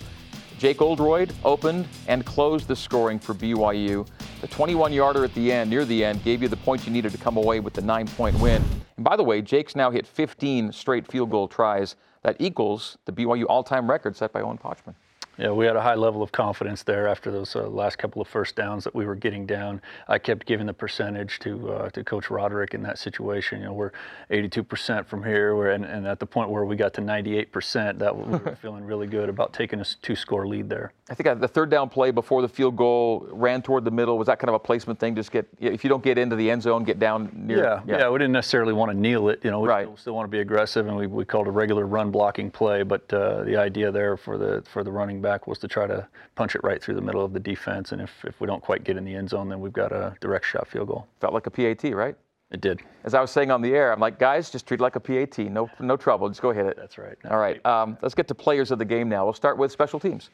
[0.57, 4.07] Jake Oldroyd opened and closed the scoring for BYU.
[4.39, 7.11] The 21 yarder at the end, near the end, gave you the points you needed
[7.11, 8.63] to come away with the nine point win.
[8.95, 11.95] And by the way, Jake's now hit 15 straight field goal tries.
[12.21, 14.95] That equals the BYU all time record set by Owen Pochman.
[15.37, 18.27] Yeah, we had a high level of confidence there after those uh, last couple of
[18.27, 19.81] first downs that we were getting down.
[20.07, 23.59] I kept giving the percentage to uh, to Coach Roderick in that situation.
[23.59, 23.91] You know, we're
[24.31, 28.15] 82% from here, we're, and, and at the point where we got to 98%, that
[28.15, 30.93] we were feeling really good about taking a two-score lead there.
[31.07, 34.17] I think the third down play before the field goal ran toward the middle.
[34.17, 35.15] Was that kind of a placement thing?
[35.15, 37.63] Just get if you don't get into the end zone, get down near.
[37.63, 37.97] Yeah, yeah.
[37.99, 39.39] yeah we didn't necessarily want to kneel it.
[39.43, 39.85] You know, we right.
[39.85, 42.81] still, still, want to be aggressive, and we, we called a regular run blocking play.
[42.81, 46.07] But uh, the idea there for the for the running back was to try to
[46.35, 47.91] punch it right through the middle of the defense.
[47.91, 50.15] And if, if we don't quite get in the end zone, then we've got a
[50.21, 51.07] direct shot field goal.
[51.19, 52.15] Felt like a PAT, right?
[52.51, 52.81] It did.
[53.03, 54.99] As I was saying on the air, I'm like, guys, just treat it like a
[54.99, 55.39] PAT.
[55.39, 56.29] No, no trouble.
[56.29, 56.77] Just go hit it.
[56.77, 57.17] That's right.
[57.29, 57.65] All right.
[57.65, 59.25] Um, let's get to players of the game now.
[59.25, 60.29] We'll start with special teams.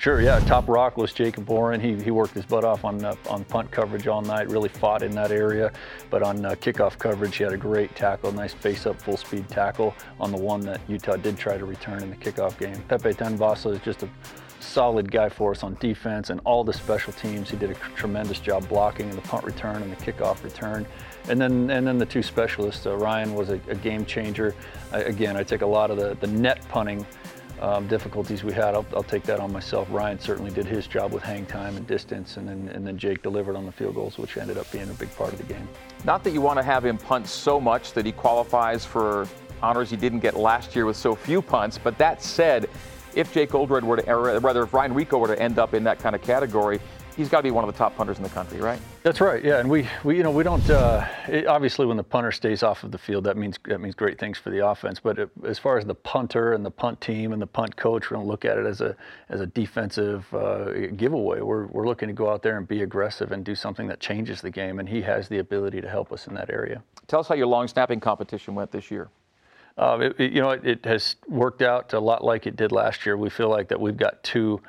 [0.00, 0.38] Sure, yeah.
[0.40, 1.78] Top rock was Jacob Boren.
[1.78, 4.48] He, he worked his butt off on uh, on punt coverage all night.
[4.48, 5.70] Really fought in that area,
[6.08, 9.46] but on uh, kickoff coverage, he had a great tackle, nice face up, full speed
[9.50, 12.82] tackle on the one that Utah did try to return in the kickoff game.
[12.88, 14.08] Pepe Tanbasa is just a
[14.58, 17.50] solid guy for us on defense and all the special teams.
[17.50, 20.86] He did a tremendous job blocking in the punt return and the kickoff return.
[21.28, 22.86] And then and then the two specialists.
[22.86, 24.54] Uh, Ryan was a, a game changer.
[24.92, 27.06] I, again, I take a lot of the, the net punting
[27.60, 29.86] um, difficulties we had, I'll, I'll, take that on myself.
[29.90, 33.22] Ryan certainly did his job with hang time and distance, and then, and then Jake
[33.22, 35.68] delivered on the field goals, which ended up being a big part of the game.
[36.04, 39.28] Not that you want to have him punt so much that he qualifies for
[39.62, 42.68] honors he didn't get last year with so few punts, but that said,
[43.14, 45.84] if Jake Oldroyd were to, or rather, if Ryan Rehkow were to end up in
[45.84, 46.80] that kind of category,
[47.20, 48.80] he's got to be one of the top punters in the country, right?
[49.02, 49.44] That's right.
[49.44, 52.62] Yeah, and we, we you know we don't uh, it, obviously when the punter stays
[52.62, 54.98] off of the field that means that means great things for the offense.
[55.00, 58.10] But it, as far as the punter and the punt team and the punt coach,
[58.10, 58.96] we don't look at it as a
[59.28, 61.40] as a defensive uh, giveaway.
[61.40, 64.40] We're we're looking to go out there and be aggressive and do something that changes
[64.40, 66.82] the game, and he has the ability to help us in that area.
[67.06, 69.08] Tell us how your long snapping competition went this year.
[69.76, 72.72] Uh, it, it, you know, it, it, has worked out a lot like it did
[72.72, 73.16] last year.
[73.16, 74.60] We feel like that we've got two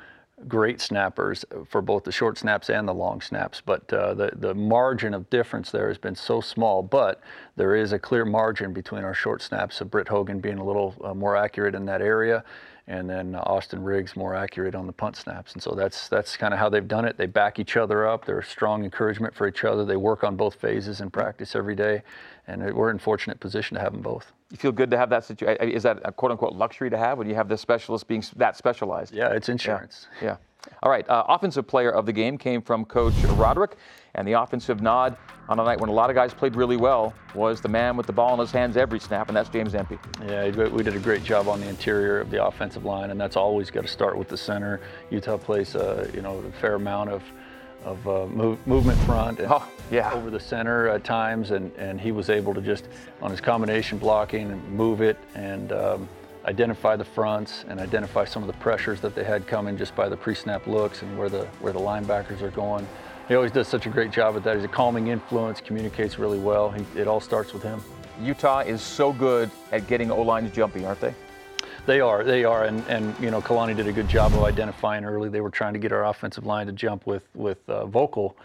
[0.48, 3.62] great snappers for both the short snaps and the long snaps.
[3.64, 6.82] But uh, the the margin of difference there has been so small.
[6.82, 7.20] But
[7.56, 9.80] there is a clear margin between our short snaps.
[9.80, 12.44] of Britt Hogan being a little uh, more accurate in that area,
[12.86, 15.52] and then Austin Riggs more accurate on the punt snaps.
[15.52, 17.16] And so that's that's kind of how they've done it.
[17.16, 18.24] They back each other up.
[18.24, 19.84] They're strong encouragement for each other.
[19.84, 22.02] They work on both phases in practice every day,
[22.46, 24.32] and we're in fortunate position to have them both.
[24.52, 25.70] You feel good to have that situation.
[25.70, 28.54] Is that a quote unquote luxury to have when you have the specialist being that
[28.54, 29.14] specialized?
[29.14, 30.08] Yeah, it's insurance.
[30.20, 30.28] Yeah.
[30.28, 30.36] yeah.
[30.82, 31.08] All right.
[31.08, 33.76] Uh, offensive player of the game came from Coach Roderick,
[34.14, 35.16] and the offensive nod
[35.48, 38.06] on a night when a lot of guys played really well was the man with
[38.06, 39.98] the ball in his hands every snap, and that's James Empey.
[40.26, 43.36] Yeah, we did a great job on the interior of the offensive line, and that's
[43.36, 44.80] always got to start with the center.
[45.10, 47.22] Utah plays, uh, you know, a fair amount of
[47.84, 50.12] of uh, move, movement front and oh, yeah.
[50.12, 52.88] over the center at times, and, and he was able to just
[53.20, 56.08] on his combination blocking and move it and um,
[56.46, 60.08] identify the fronts and identify some of the pressures that they had coming just by
[60.08, 62.86] the pre-snap looks and where the where the linebackers are going.
[63.28, 64.56] He always does such a great job at that.
[64.56, 66.70] He's a calming influence, communicates really well.
[66.70, 67.80] He, it all starts with him.
[68.20, 71.14] Utah is so good at getting O lines jumpy, aren't they?
[71.84, 75.04] They are, they are, and and you know Kalani did a good job of identifying
[75.04, 75.28] early.
[75.28, 78.36] They were trying to get our offensive line to jump with with uh, vocal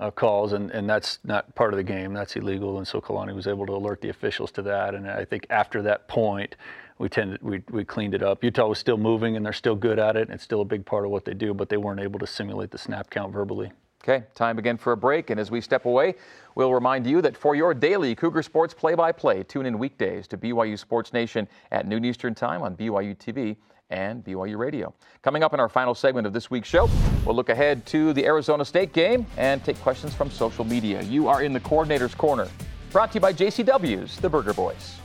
[0.00, 2.12] uh, calls, and and that's not part of the game.
[2.12, 4.94] That's illegal, and so Kalani was able to alert the officials to that.
[4.94, 6.56] And I think after that point,
[6.98, 8.42] we tended we we cleaned it up.
[8.42, 10.22] Utah was still moving, and they're still good at it.
[10.22, 12.26] And It's still a big part of what they do, but they weren't able to
[12.26, 13.72] simulate the snap count verbally.
[14.02, 15.30] Okay, time again for a break.
[15.30, 16.16] And as we step away,
[16.54, 20.28] we'll remind you that for your daily Cougar Sports play by play, tune in weekdays
[20.28, 23.56] to BYU Sports Nation at noon Eastern Time on BYU TV
[23.94, 24.92] and BYU Radio.
[25.22, 26.90] Coming up in our final segment of this week's show,
[27.24, 31.00] we'll look ahead to the Arizona State game and take questions from social media.
[31.02, 32.48] You are in the Coordinator's Corner,
[32.90, 34.96] brought to you by JCW's The Burger Boys.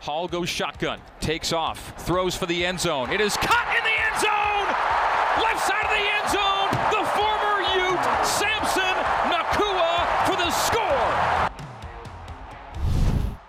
[0.00, 3.10] Hall goes shotgun, takes off, throws for the end zone.
[3.10, 4.36] It is caught in the end zone!
[5.42, 6.45] left side of the end zone.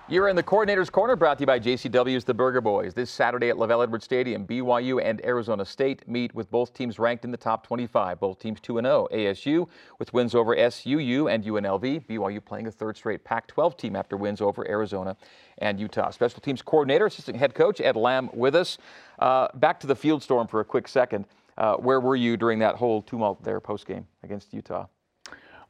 [0.09, 2.93] You're in the Coordinator's Corner, brought to you by JCW's The Burger Boys.
[2.93, 7.25] This Saturday at LaVell Edwards Stadium, BYU and Arizona State meet with both teams ranked
[7.25, 8.17] in the top 25.
[8.17, 9.09] Both teams 2 0.
[9.11, 9.67] ASU
[9.99, 12.07] with wins over SUU and UNLV.
[12.07, 15.17] BYU playing a third straight Pac 12 team after wins over Arizona
[15.57, 16.09] and Utah.
[16.11, 18.77] Special Teams Coordinator, Assistant Head Coach Ed Lamb with us.
[19.19, 21.25] Uh, back to the field storm for a quick second.
[21.57, 24.85] Uh, where were you during that whole tumult there post game against Utah?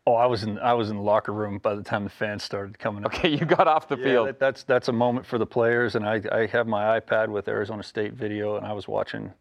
[0.08, 2.42] Oh, I was in I was in the locker room by the time the fans
[2.42, 3.04] started coming.
[3.04, 3.14] Up.
[3.14, 4.28] Okay, you got off the yeah, field.
[4.30, 7.50] That, that's that's a moment for the players, and I, I have my iPad with
[7.50, 9.34] Arizona State video, and I was watching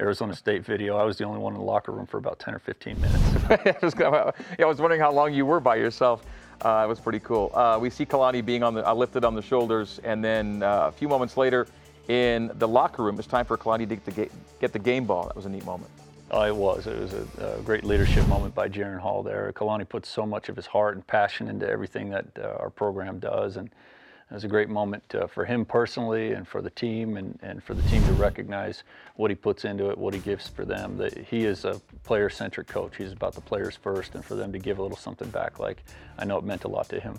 [0.00, 0.96] Arizona State video.
[0.96, 3.22] I was the only one in the locker room for about 10 or 15 minutes.
[3.50, 6.24] I, was, I was wondering how long you were by yourself.
[6.62, 7.50] Uh, it was pretty cool.
[7.54, 10.86] Uh, we see Kalani being on the uh, lifted on the shoulders, and then uh,
[10.86, 11.66] a few moments later,
[12.08, 15.26] in the locker room, it's time for Kalani to get the, get the game ball.
[15.26, 15.90] That was a neat moment.
[16.30, 16.86] Oh, it was.
[16.86, 19.52] It was a, a, great leadership moment by Jaren Hall there.
[19.54, 23.18] Kalani puts so much of his heart and passion into everything that uh, our program
[23.18, 27.18] does, and it was a great moment uh, for him personally and for the team,
[27.18, 28.84] and, and for the team to recognize
[29.16, 30.96] what he puts into it, what he gives for them.
[30.96, 32.96] That he is a player-centric coach.
[32.96, 35.84] He's about the players first, and for them to give a little something back, like
[36.18, 37.18] I know it meant a lot to him.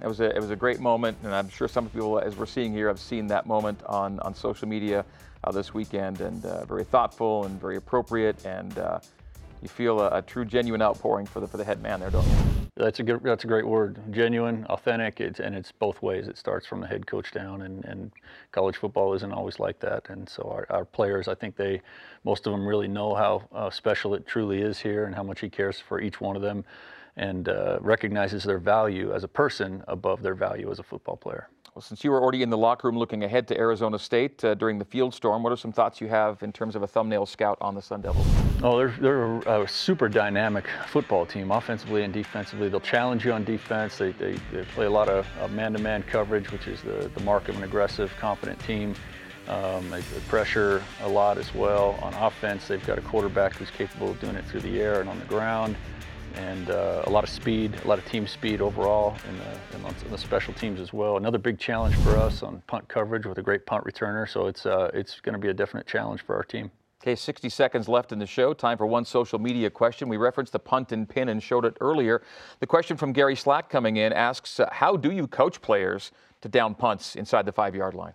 [0.00, 2.46] It was a, it was a great moment, and I'm sure some people, as we're
[2.46, 5.04] seeing here, have seen that moment on, on social media
[5.50, 9.00] this weekend, and uh, very thoughtful and very appropriate, and uh,
[9.60, 12.26] you feel a, a, true, genuine outpouring for the for the head man there, don't
[12.26, 12.36] you?
[12.76, 13.98] That's a good, that's a great word.
[14.12, 16.26] Genuine, authentic, it's, and it's both ways.
[16.26, 18.12] It starts from the head coach down, and, and
[18.50, 20.08] college football isn't always like that.
[20.08, 21.82] And so our, our players, I think they,
[22.24, 25.40] most of them really know how uh, special it truly is here, and how much
[25.40, 26.64] he cares for each one of them
[27.16, 31.48] and uh, recognizes their value as a person above their value as a football player.
[31.74, 34.52] Well, since you were already in the locker room looking ahead to Arizona State uh,
[34.52, 37.24] during the field storm, what are some thoughts you have in terms of a thumbnail
[37.24, 38.26] scout on the Sun Devils?
[38.62, 42.68] Oh, they're, they're a super dynamic football team, offensively and defensively.
[42.68, 43.96] They'll challenge you on defense.
[43.96, 47.24] They, they, they play a lot of man to man coverage, which is the, the
[47.24, 48.94] mark of an aggressive, confident team.
[49.48, 51.98] Um, they pressure a lot as well.
[52.02, 55.08] On offense, they've got a quarterback who's capable of doing it through the air and
[55.08, 55.76] on the ground
[56.36, 60.10] and uh, a lot of speed, a lot of team speed overall in the, in
[60.10, 61.16] the, special teams as well.
[61.16, 64.66] Another big challenge for us on punt coverage with a great punt returner, so it's,
[64.66, 66.70] uh, it's going to be a definite challenge for our team.
[67.02, 68.54] Okay, 60 seconds left in the show.
[68.54, 70.08] Time for one social media question.
[70.08, 72.22] We referenced the punt and pin and showed it earlier.
[72.60, 76.12] The question from Gary Slack coming in asks, uh, how do you coach players
[76.42, 78.12] to down punts inside the five-yard line?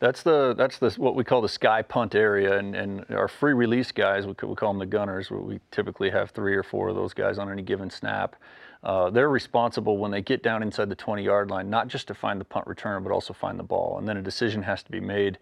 [0.00, 3.52] That's the that's the what we call the sky punt area, and, and our free
[3.52, 5.30] release guys we, we call them the gunners.
[5.30, 8.34] We typically have three or four of those guys on any given snap.
[8.82, 12.14] Uh, they're responsible when they get down inside the 20 yard line, not just to
[12.14, 13.98] find the punt returner, but also find the ball.
[13.98, 15.38] And then a decision has to be made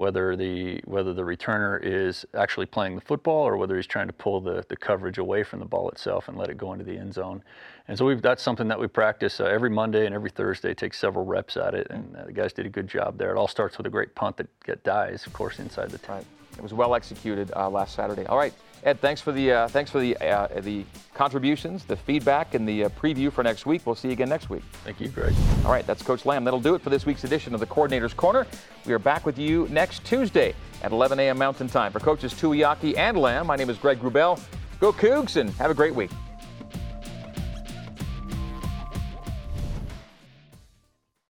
[0.00, 4.14] whether the whether the returner is actually playing the football or whether he's trying to
[4.14, 6.96] pull the, the coverage away from the ball itself and let it go into the
[6.96, 7.42] end zone.
[7.86, 10.72] And so we've that's something that we practice uh, every Monday and every Thursday.
[10.72, 13.30] Take several reps at it, and uh, the guys did a good job there.
[13.30, 16.16] It all starts with a great punt that get dies, of course, inside the ten.
[16.16, 16.26] Right.
[16.56, 18.24] It was well executed uh, last Saturday.
[18.24, 22.54] All right, Ed, thanks for the uh, thanks for the uh, the contributions, the feedback,
[22.54, 23.82] and the uh, preview for next week.
[23.84, 24.62] We'll see you again next week.
[24.84, 25.34] Thank you, Greg.
[25.64, 26.44] All right, that's Coach Lamb.
[26.44, 28.46] That'll do it for this week's edition of the Coordinator's Corner.
[28.86, 31.36] We are back with you next Tuesday at 11 a.m.
[31.36, 31.92] Mountain Time.
[31.92, 34.40] For coaches Tuiaki and Lamb, my name is Greg Wrubell.
[34.80, 36.10] Go Cougs and have a great week.